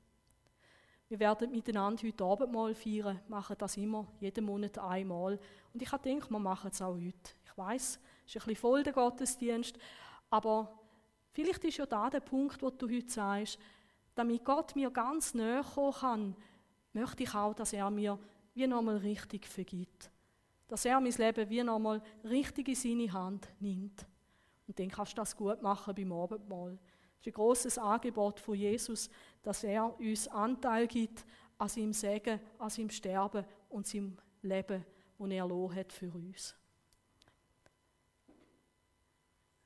Wir 1.09 1.21
werden 1.21 1.51
miteinander 1.51 2.07
heute 2.07 2.25
Abend 2.25 2.53
mal 2.53 2.75
feiern, 2.75 3.19
machen 3.29 3.57
das 3.59 3.79
immer, 3.79 4.07
jeden 4.21 4.45
Monat 4.45 4.79
einmal. 4.79 5.39
Und 5.73 5.81
ich 5.81 5.91
gedacht, 5.91 6.31
wir 6.31 6.39
machen 6.39 6.71
es 6.71 6.83
auch 6.83 6.95
heute. 6.95 7.33
Ich 7.47 7.57
weiß, 7.57 7.99
es 8.27 8.37
ist 8.37 8.37
ein 8.37 8.47
bisschen 8.47 8.57
voll 8.57 8.83
der 8.83 8.93
Gottesdienst, 8.93 9.79
aber 10.29 10.79
vielleicht 11.33 11.65
ist 11.65 11.79
ja 11.79 11.87
da 11.87 12.11
der 12.11 12.21
Punkt, 12.21 12.61
wo 12.61 12.69
du 12.69 12.87
heute 12.91 13.09
sagst, 13.09 13.59
damit 14.15 14.45
Gott 14.45 14.77
mir 14.77 14.91
ganz 14.91 15.33
näher 15.33 15.65
kommen 15.65 15.93
kann, 15.95 16.37
möchte 16.93 17.23
ich 17.23 17.35
auch, 17.35 17.55
dass 17.55 17.73
er 17.73 17.89
mir 17.91 18.19
wie 18.53 18.67
nochmal 18.67 18.99
richtig 18.99 19.47
vergibt. 19.47 20.11
Dass 20.67 20.85
er 20.85 21.01
mein 21.01 21.13
Leben 21.13 21.49
wie 21.49 21.63
nochmal 21.63 22.03
richtig 22.25 22.69
in 22.69 22.75
seine 22.75 23.13
Hand 23.13 23.49
nimmt. 23.61 24.07
Und 24.67 24.79
dann 24.79 24.91
kannst 24.91 25.13
du 25.13 25.17
das 25.17 25.35
gut 25.35 25.63
machen 25.63 25.95
beim 25.95 26.13
Abendmahl. 26.13 26.79
Es 27.21 27.27
ist 27.27 27.27
ein 27.27 27.33
grosses 27.33 27.79
Angebot 27.79 28.39
von 28.39 28.55
Jesus, 28.55 29.11
dass 29.43 29.65
er 29.65 29.99
uns 29.99 30.29
Anteil 30.29 30.87
gibt 30.87 31.25
an 31.59 31.69
seinem 31.69 31.93
Segen, 31.93 32.41
an 32.59 32.71
seinem 32.71 32.91
Sterben 32.91 33.45
und 33.69 33.87
seinem 33.87 34.17
Leben, 34.43 34.85
das 35.19 35.31
er 35.31 35.75
hat 35.75 35.93
für 35.93 36.13
uns. 36.13 36.55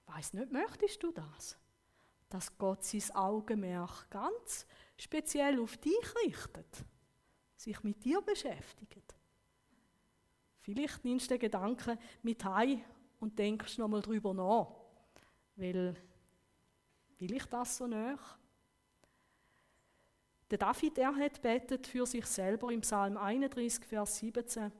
Weiß 0.06 0.32
nicht, 0.34 0.50
möchtest 0.50 1.02
du 1.02 1.12
das? 1.12 1.58
Dass 2.28 2.56
Gott 2.56 2.84
sein 2.84 3.14
Augenmerk 3.14 4.08
ganz 4.10 4.66
speziell 4.96 5.60
auf 5.60 5.76
dich 5.76 6.14
richtet, 6.24 6.84
sich 7.56 7.82
mit 7.82 8.02
dir 8.04 8.22
beschäftigt. 8.22 9.14
Vielleicht 10.60 11.04
nimmst 11.04 11.30
du 11.30 11.34
den 11.34 11.40
Gedanken 11.40 11.98
mit 12.22 12.44
heim 12.44 12.82
und 13.20 13.38
denkst 13.38 13.78
nochmal 13.78 14.00
drüber 14.00 14.32
nach, 14.32 14.68
weil 15.56 15.96
Will 17.22 17.34
ich 17.34 17.44
das 17.44 17.76
so 17.76 17.86
nach? 17.86 18.36
Der 20.50 20.58
David, 20.58 20.98
er 20.98 21.14
hat 21.14 21.40
betet 21.40 21.86
für 21.86 22.04
sich 22.04 22.26
selber 22.26 22.72
im 22.72 22.80
Psalm 22.80 23.16
31, 23.16 23.84
Vers 23.84 24.18
17. 24.18 24.72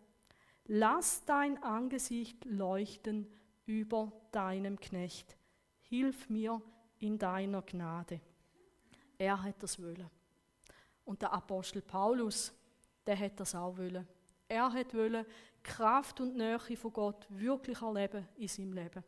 Lass 0.64 1.24
dein 1.24 1.62
Angesicht 1.62 2.44
leuchten 2.44 3.28
über 3.64 4.10
deinem 4.32 4.80
Knecht. 4.80 5.36
Hilf 5.82 6.28
mir 6.28 6.60
in 6.98 7.16
deiner 7.16 7.62
Gnade. 7.62 8.20
Er 9.18 9.40
hat 9.40 9.62
das 9.62 9.80
wollen. 9.80 10.10
Und 11.04 11.22
der 11.22 11.32
Apostel 11.32 11.80
Paulus, 11.80 12.52
der 13.06 13.20
hat 13.20 13.38
das 13.38 13.54
auch 13.54 13.78
wollen. 13.78 14.04
Er 14.48 14.72
hat 14.72 14.92
wollen 14.94 15.24
Kraft 15.62 16.20
und 16.20 16.34
Nähe 16.34 16.58
von 16.58 16.92
Gott 16.92 17.24
wirklich 17.28 17.80
erleben 17.80 18.26
in 18.34 18.48
seinem 18.48 18.72
Leben. 18.72 19.04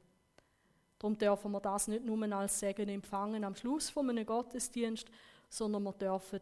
Darum 0.98 1.18
dürfen 1.18 1.52
wir 1.52 1.60
das 1.60 1.88
nicht 1.88 2.04
nur 2.04 2.22
als 2.32 2.58
Segen 2.58 2.88
empfangen 2.88 3.44
am 3.44 3.54
Schluss 3.54 3.90
von 3.90 4.08
einem 4.08 4.24
Gottesdienst, 4.24 5.08
sondern 5.48 5.82
wir 5.82 5.92
dürfen 5.92 6.40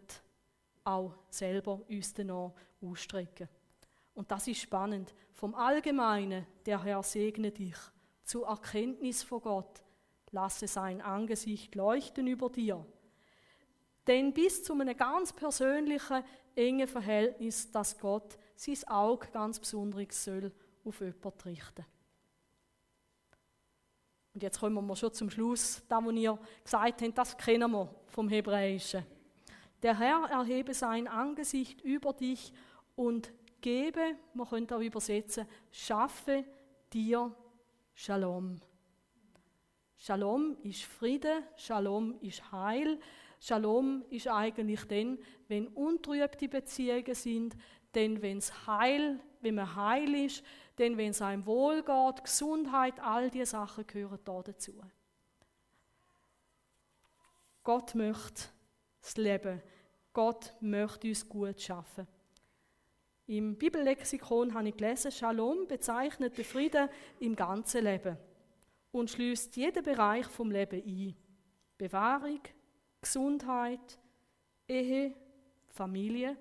auch 0.85 1.15
selber 1.31 1.81
uns 1.89 2.15
danach 2.15 2.53
ausstrecken. 2.83 3.49
Und 4.15 4.31
das 4.31 4.47
ist 4.47 4.61
spannend. 4.61 5.15
Vom 5.33 5.55
Allgemeinen, 5.55 6.47
der 6.67 6.83
Herr 6.83 7.03
segne 7.03 7.51
dich, 7.51 7.77
zur 8.25 8.47
Erkenntnis 8.47 9.23
von 9.23 9.41
Gott, 9.41 9.83
lasse 10.31 10.67
sein 10.67 11.01
Angesicht 11.01 11.75
leuchten 11.75 12.27
über 12.27 12.51
dir. 12.51 12.85
Denn 14.07 14.33
bis 14.33 14.65
zu 14.65 14.73
einem 14.73 14.97
ganz 14.97 15.33
persönlichen, 15.33 16.25
engen 16.55 16.89
Verhältnis, 16.89 17.71
dass 17.71 17.99
Gott 17.99 18.37
sein 18.57 18.89
Auge 18.89 19.29
ganz 19.33 19.59
besonders 19.59 20.25
soll 20.25 20.53
auf 20.85 21.01
jemanden 21.01 21.41
richten. 21.45 21.87
Und 24.35 24.43
jetzt 24.43 24.61
kommen 24.61 24.87
wir 24.87 24.97
schon 24.97 25.13
zum 25.13 25.31
Schluss. 25.31 25.83
Da, 25.89 26.03
wo 26.03 26.11
ihr 26.11 26.39
gesagt 26.65 27.03
habt, 27.03 27.19
das 27.19 27.37
kennen 27.37 27.71
wir 27.71 27.95
vom 28.07 28.29
Hebräischen. 28.29 29.05
Der 29.83 29.99
Herr 29.99 30.29
erhebe 30.31 30.75
sein 30.75 31.09
Angesicht 31.09 31.81
über 31.83 32.13
dich 32.13 32.53
und 32.95 33.33
gebe, 33.61 34.17
man 34.33 34.49
könnte 34.49 34.77
auch 34.77 34.81
übersetzen, 34.81 35.47
schaffe 35.71 36.45
dir 36.93 37.35
Shalom. 37.95 38.61
Shalom 39.99 40.57
ist 40.63 40.85
Friede, 40.85 41.43
Shalom 41.57 42.19
ist 42.21 42.51
Heil. 42.53 42.99
Shalom 43.39 44.05
ist 44.09 44.29
eigentlich 44.29 44.85
dann, 44.85 45.19
wenn 45.49 45.69
untrübte 45.69 46.49
Beziehungen 46.49 47.15
sind, 47.15 47.57
denn 47.95 48.23
wenn 48.23 48.39
es 48.39 48.67
Heil, 48.67 49.21
wenn 49.41 49.57
man 49.57 49.75
heil 49.77 50.15
ist, 50.15 50.43
denn 50.79 50.97
wenn 50.97 51.11
es 51.11 51.23
einem 51.23 51.47
wohl 51.47 51.83
geht, 51.83 52.25
Gesundheit, 52.25 52.99
all 53.01 53.31
diese 53.31 53.47
Sachen 53.47 53.87
gehören 53.87 54.19
da 54.25 54.43
dazu. 54.43 54.73
Gott 57.63 57.95
möchte 57.95 58.45
das 59.01 59.17
Leben. 59.17 59.63
Gott 60.13 60.55
möchte 60.61 61.09
uns 61.09 61.29
gut 61.29 61.61
schaffen. 61.61 62.07
Im 63.27 63.57
Bibellexikon 63.57 64.53
habe 64.53 64.69
ich 64.69 64.77
gelesen, 64.77 65.11
Shalom 65.11 65.67
bezeichnet 65.69 66.37
den 66.37 66.45
Frieden 66.45 66.89
im 67.21 67.37
ganzen 67.37 67.85
Leben 67.85 68.19
und 68.91 69.11
schließt 69.11 69.57
jeden 69.57 69.83
Bereich 69.83 70.27
vom 70.27 70.51
Leben 70.51 70.83
ein. 70.85 71.17
Bewahrung, 71.79 72.41
Gesundheit, 73.01 73.99
Ehe, 74.69 75.15
Familie, 75.69 76.37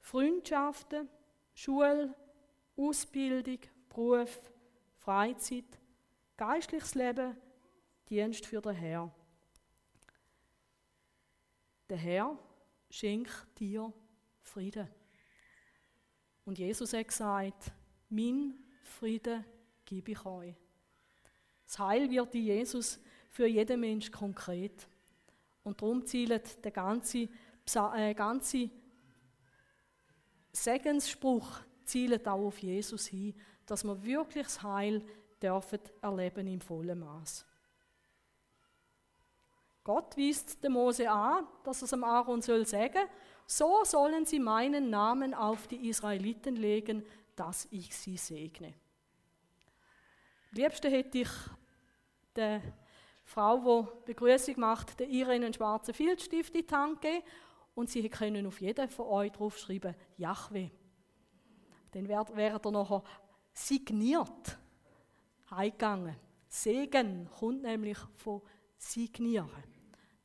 Freundschaften, 0.00 1.08
Schule, 1.54 2.14
Ausbildung, 2.78 3.58
Beruf, 3.88 4.40
Freizeit, 4.98 5.64
geistliches 6.36 6.94
Leben, 6.94 7.36
Dienst 8.08 8.46
für 8.46 8.60
den 8.60 8.74
Herr. 8.74 9.12
Der 11.88 11.96
Herr 11.96 12.38
schenkt 12.88 13.46
dir 13.58 13.92
Frieden. 14.40 14.88
Und 16.44 16.58
Jesus 16.58 16.92
hat 16.92 17.08
gesagt, 17.08 17.72
mein 18.08 18.54
Frieden 18.82 19.44
gebe 19.84 20.12
ich 20.12 20.24
euch. 20.24 20.54
Das 21.64 21.78
Heil 21.80 22.08
wird 22.08 22.34
in 22.34 22.44
Jesus 22.44 22.98
für 23.28 23.46
jeden 23.46 23.80
Mensch 23.80 24.10
konkret. 24.10 24.88
Und 25.64 25.82
darum 25.82 26.06
zielt 26.06 26.64
der 26.64 26.70
ganze, 26.70 27.28
äh, 27.94 28.14
ganze 28.14 28.70
Segensspruch 30.52 31.60
zielt 31.88 32.26
auch 32.28 32.46
auf 32.46 32.58
Jesus 32.58 33.06
hin, 33.06 33.34
dass 33.66 33.84
wir 33.84 34.02
wirklich 34.02 34.44
das 34.44 34.62
Heil 34.62 35.02
dürfen 35.40 35.80
erleben 36.00 36.46
im 36.46 36.60
vollen 36.60 36.98
Maß. 36.98 37.46
Gott 39.84 40.16
weist 40.18 40.62
dem 40.62 40.72
Mose 40.72 41.10
an, 41.10 41.46
dass 41.64 41.80
er 41.80 41.84
es 41.84 41.90
dem 41.90 42.04
Aaron 42.04 42.42
soll 42.42 42.66
sagen, 42.66 43.08
so 43.46 43.82
sollen 43.84 44.26
sie 44.26 44.38
meinen 44.38 44.90
Namen 44.90 45.32
auf 45.32 45.66
die 45.66 45.88
Israeliten 45.88 46.56
legen, 46.56 47.04
dass 47.34 47.66
ich 47.70 47.96
sie 47.96 48.18
segne. 48.18 48.74
Am 50.50 50.58
liebsten 50.58 50.90
hätte 50.90 51.18
ich 51.18 51.30
der 52.36 52.60
Frau, 53.24 53.88
die 54.06 54.12
Begrüßung 54.12 54.60
macht, 54.60 55.00
der 55.00 55.08
ihr 55.08 55.28
einen 55.28 55.54
schwarzen 55.54 55.94
Filzstift 55.94 56.54
in 56.54 56.66
die 56.66 56.74
Hand 56.74 57.00
gegeben 57.00 57.24
und 57.74 57.88
sie 57.88 58.08
können 58.08 58.46
auf 58.46 58.60
jeden 58.60 58.88
von 58.88 59.06
euch 59.06 59.32
draufschreiben, 59.32 59.94
Yahweh. 60.16 60.70
Dann 61.92 62.08
wäre 62.08 62.60
er 62.62 62.70
nachher 62.70 63.02
signiert 63.52 64.58
heimgegangen. 65.50 66.16
Segen 66.48 67.28
kommt 67.38 67.62
nämlich 67.62 67.98
von 68.16 68.42
signieren, 68.76 69.50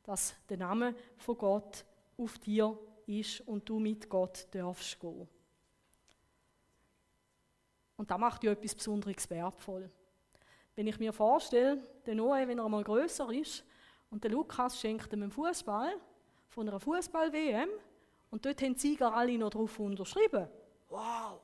dass 0.04 0.36
der 0.48 0.58
Name 0.58 0.96
von 1.18 1.38
Gott 1.38 1.86
auf 2.18 2.38
dir 2.40 2.78
ist 3.06 3.42
und 3.42 3.68
du 3.68 3.80
mit 3.80 4.10
Gott 4.10 4.48
darfst 4.52 5.00
gehen. 5.00 5.28
Und 7.98 8.10
da 8.10 8.18
macht 8.18 8.44
ja 8.44 8.52
etwas 8.52 8.76
Besonderes 8.76 9.30
wertvoll. 9.30 9.90
Wenn 10.76 10.88
ich 10.88 11.00
mir 11.00 11.14
vorstelle, 11.14 11.78
der 12.06 12.16
Noah, 12.16 12.48
wenn 12.48 12.60
er 12.60 12.70
mal 12.70 12.84
größer 12.84 13.30
ist, 13.32 13.64
und 14.10 14.24
der 14.24 14.32
Lukas 14.32 14.80
schenkt 14.80 15.12
ihm 15.14 15.24
einen 15.24 15.32
Fußball 15.32 15.96
von 16.50 16.68
einer 16.68 16.80
Fußball-WM, 16.80 17.70
und 18.32 18.46
dort 18.46 18.62
haben 18.64 18.74
die 18.74 18.80
Sieger 18.80 19.14
alle 19.14 19.38
noch 19.38 19.52
drauf 19.52 19.80
unterschrieben. 19.80 20.48
Wow! 20.90 21.40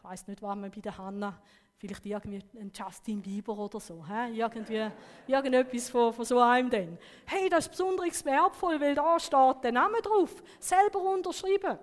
Ich 0.00 0.04
weiß 0.04 0.26
nicht, 0.28 0.40
was 0.40 0.56
man 0.56 0.70
bei 0.70 0.80
der 0.80 0.96
Hanna, 0.96 1.38
vielleicht 1.76 2.06
irgendwie 2.06 2.42
ein 2.58 2.72
Justin 2.74 3.20
Bieber 3.20 3.58
oder 3.58 3.78
so, 3.78 4.02
he? 4.06 4.38
irgendwie 4.38 4.90
irgendetwas 5.26 5.90
von, 5.90 6.12
von 6.12 6.24
so 6.24 6.38
einem 6.38 6.70
denn. 6.70 6.98
Hey, 7.26 7.50
das 7.50 7.66
ist 7.66 7.72
besonders 7.72 8.24
wertvoll, 8.24 8.80
weil 8.80 8.94
da 8.94 9.20
steht 9.20 9.62
der 9.62 9.72
Name 9.72 10.00
drauf, 10.00 10.42
selber 10.58 11.00
unterschrieben. 11.02 11.78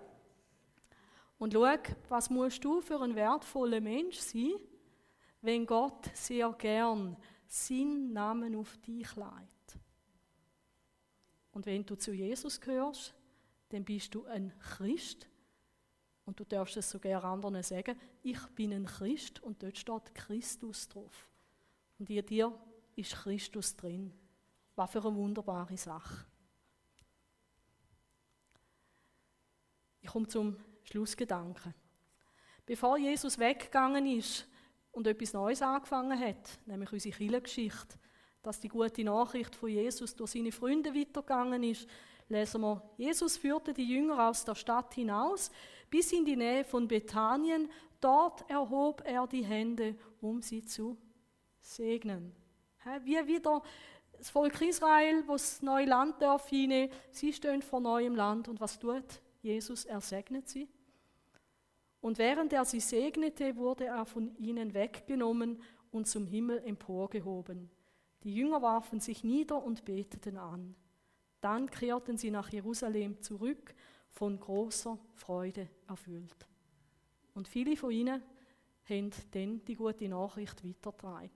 Und 1.38 1.54
schau, 1.54 1.76
was 2.10 2.30
musst 2.32 2.64
du 2.64 2.82
für 2.82 3.00
ein 3.02 3.16
wertvoller 3.16 3.82
Mensch 3.82 4.18
sein, 4.18 4.54
wenn 5.42 5.66
Gott 5.68 6.10
sehr 6.14 6.52
gern 6.54 7.16
seinen 7.46 8.14
Namen 8.14 8.56
auf 8.56 8.78
dich 8.78 9.16
leitet. 9.16 9.80
Und 11.52 11.66
wenn 11.66 11.86
du 11.86 11.96
zu 11.96 12.12
Jesus 12.12 12.60
gehörst, 12.60 13.14
dann 13.70 13.84
bist 13.84 14.14
du 14.14 14.26
ein 14.26 14.54
Christ. 14.60 15.28
Und 16.28 16.40
du 16.40 16.44
darfst 16.44 16.78
es 16.78 16.88
sogar 16.88 17.24
anderen 17.24 17.64
sagen, 17.64 18.00
ich 18.22 18.40
bin 18.50 18.72
ein 18.72 18.86
Christ 18.86 19.42
und 19.42 19.64
dort 19.64 19.78
steht 19.78 20.14
Christus 20.14 20.88
drauf. 20.88 21.28
Und 21.98 22.10
in 22.12 22.24
dir 22.24 22.54
ist 22.96 23.16
Christus 23.16 23.76
drin. 23.76 24.14
Was 24.76 24.92
für 24.92 25.04
eine 25.04 25.16
wunderbare 25.16 25.76
Sache. 25.76 26.28
Ich 30.02 30.10
komme 30.10 30.28
zum 30.28 30.56
Schlussgedanken. 30.84 31.74
Bevor 32.68 32.98
Jesus 33.00 33.40
weggegangen 33.40 34.06
ist, 34.06 34.48
und 34.98 35.06
etwas 35.06 35.34
Neues 35.34 35.62
angefangen 35.62 36.20
hat, 36.20 36.60
nämlich 36.66 36.92
unsere 36.92 37.16
Kirchengeschichte, 37.16 38.00
dass 38.42 38.60
die 38.60 38.68
gute 38.68 39.04
Nachricht 39.04 39.56
von 39.56 39.70
Jesus 39.70 40.16
durch 40.16 40.32
seine 40.32 40.52
Freunde 40.52 40.94
weitergegangen 40.94 41.62
ist, 41.62 41.88
lesen 42.30 42.62
wir, 42.62 42.82
Jesus 42.98 43.38
führte 43.38 43.74
die 43.74 43.88
Jünger 43.88 44.28
aus 44.28 44.44
der 44.44 44.56
Stadt 44.56 44.96
hinaus 44.96 45.52
bis 45.90 46.12
in 46.12 46.26
die 46.26 46.36
Nähe 46.36 46.64
von 46.64 46.88
Bethanien. 46.88 47.70
Dort 48.00 48.50
erhob 48.50 49.02
er 49.06 49.28
die 49.28 49.44
Hände, 49.44 49.96
um 50.22 50.42
sie 50.42 50.64
zu 50.64 50.98
segnen. 51.60 52.36
Wie 53.04 53.28
wieder 53.28 53.62
das 54.18 54.30
Volk 54.30 54.62
Israel, 54.62 55.24
das 55.28 55.62
neue 55.62 55.86
Land 55.86 56.22
darf 56.22 56.50
hinein, 56.50 56.90
sie 57.12 57.34
stehen 57.34 57.62
vor 57.62 57.80
neuem 57.80 58.16
Land 58.16 58.48
und 58.48 58.60
was 58.60 58.80
tut 58.80 59.22
Jesus? 59.42 59.86
Er 59.86 60.02
segnet 60.02 60.50
sie. 60.50 60.68
Und 62.02 62.18
während 62.18 62.54
er 62.54 62.66
sie 62.66 62.80
segnete, 62.80 63.56
wurde 63.58 63.86
er 63.86 64.06
von 64.06 64.36
ihnen 64.38 64.74
weggenommen 64.74 65.62
und 65.92 66.08
zum 66.08 66.26
Himmel 66.26 66.60
emporgehoben. 66.66 67.70
Die 68.24 68.34
Jünger 68.34 68.62
warfen 68.62 69.00
sich 69.00 69.24
nieder 69.24 69.62
und 69.62 69.86
beteten 69.86 70.38
an. 70.38 70.76
Dann 71.42 71.70
kehrten 71.70 72.18
sie 72.18 72.32
nach 72.32 72.50
Jerusalem 72.52 73.22
zurück, 73.22 73.76
von 74.18 74.40
großer 74.40 74.98
Freude 75.14 75.70
erfüllt. 75.88 76.48
Und 77.36 77.48
viele 77.48 77.78
von 77.78 77.92
ihnen 77.92 78.24
haben 78.90 79.12
dann 79.30 79.64
die 79.64 79.76
gute 79.76 80.10
Nachricht 80.10 80.66
weitergetragen. 80.66 81.30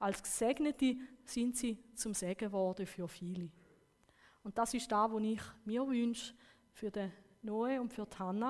Als 0.00 0.20
Gesegnete 0.24 0.96
sind 1.24 1.56
sie 1.56 1.78
zum 1.94 2.14
Segen 2.14 2.48
geworden 2.48 2.86
für 2.86 3.06
viele. 3.06 3.50
Und 4.42 4.58
das 4.58 4.74
ist 4.74 4.90
da, 4.90 5.08
wo 5.08 5.20
ich 5.20 5.40
mir 5.64 5.86
wünsche 5.86 6.34
für 6.72 6.90
den 6.90 7.12
Noe 7.42 7.80
und 7.80 7.92
für 7.92 8.04
die 8.04 8.44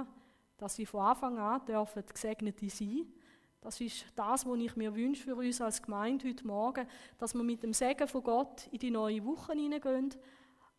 dass 0.56 0.74
sie 0.74 0.86
von 0.86 1.02
Anfang 1.02 1.38
an 1.38 1.64
dürfen 1.66 2.04
Gesegnete 2.06 2.70
sein 2.70 3.12
Das 3.60 3.78
ist 3.82 4.06
das, 4.16 4.46
was 4.46 4.58
ich 4.58 4.76
mir 4.76 4.94
wünsche 4.94 5.24
für 5.24 5.36
uns 5.36 5.60
als 5.60 5.82
Gemeinde 5.82 6.26
heute 6.26 6.46
Morgen, 6.46 6.88
dass 7.18 7.34
wir 7.34 7.42
mit 7.42 7.62
dem 7.62 7.74
Segen 7.74 8.08
von 8.08 8.22
Gott 8.22 8.66
in 8.68 8.78
die 8.78 8.90
neue 8.90 9.22
Woche 9.26 9.52
hineingehen, 9.52 10.14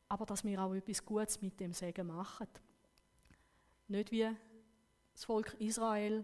aber 0.08 0.25
dass 0.25 0.43
wir 0.43 0.60
auch 0.60 0.73
etwas 0.73 1.06
Gutes 1.06 1.39
mit 1.39 1.60
dem 1.60 1.71
Segen 1.71 2.08
machen. 2.08 2.47
Nicht 3.89 4.12
wie 4.12 4.30
das 5.13 5.25
Volk 5.25 5.56
Israel, 5.60 6.23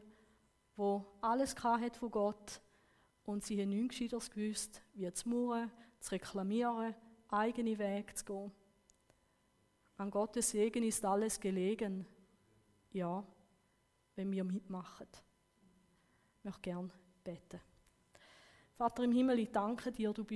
wo 0.75 1.03
alles 1.19 1.55
hat 1.63 1.97
von 1.97 2.11
Gott 2.11 2.61
und 3.23 3.43
sie 3.43 3.59
haben 3.59 3.69
nichts 3.69 3.97
Gescheiteres 3.97 4.29
gewusst, 4.29 4.83
wie 4.93 5.11
zu 5.11 5.29
murren, 5.29 5.71
zu 5.99 6.11
reklamieren, 6.11 6.93
eigene 7.27 7.77
Wege 7.79 8.13
zu 8.13 8.25
gehen. 8.25 8.51
An 9.97 10.11
Gottes 10.11 10.51
Segen 10.51 10.83
ist 10.83 11.03
alles 11.05 11.39
gelegen. 11.39 12.05
Ja, 12.91 13.25
wenn 14.15 14.31
wir 14.31 14.43
mitmachen. 14.43 15.07
Ich 16.37 16.43
möchte 16.43 16.61
gerne 16.61 16.91
beten. 17.23 17.61
Vater 18.77 19.03
im 19.03 19.11
Himmel, 19.11 19.39
ich 19.39 19.51
danke 19.51 19.91
dir, 19.91 20.13
du 20.13 20.23
bist 20.23 20.33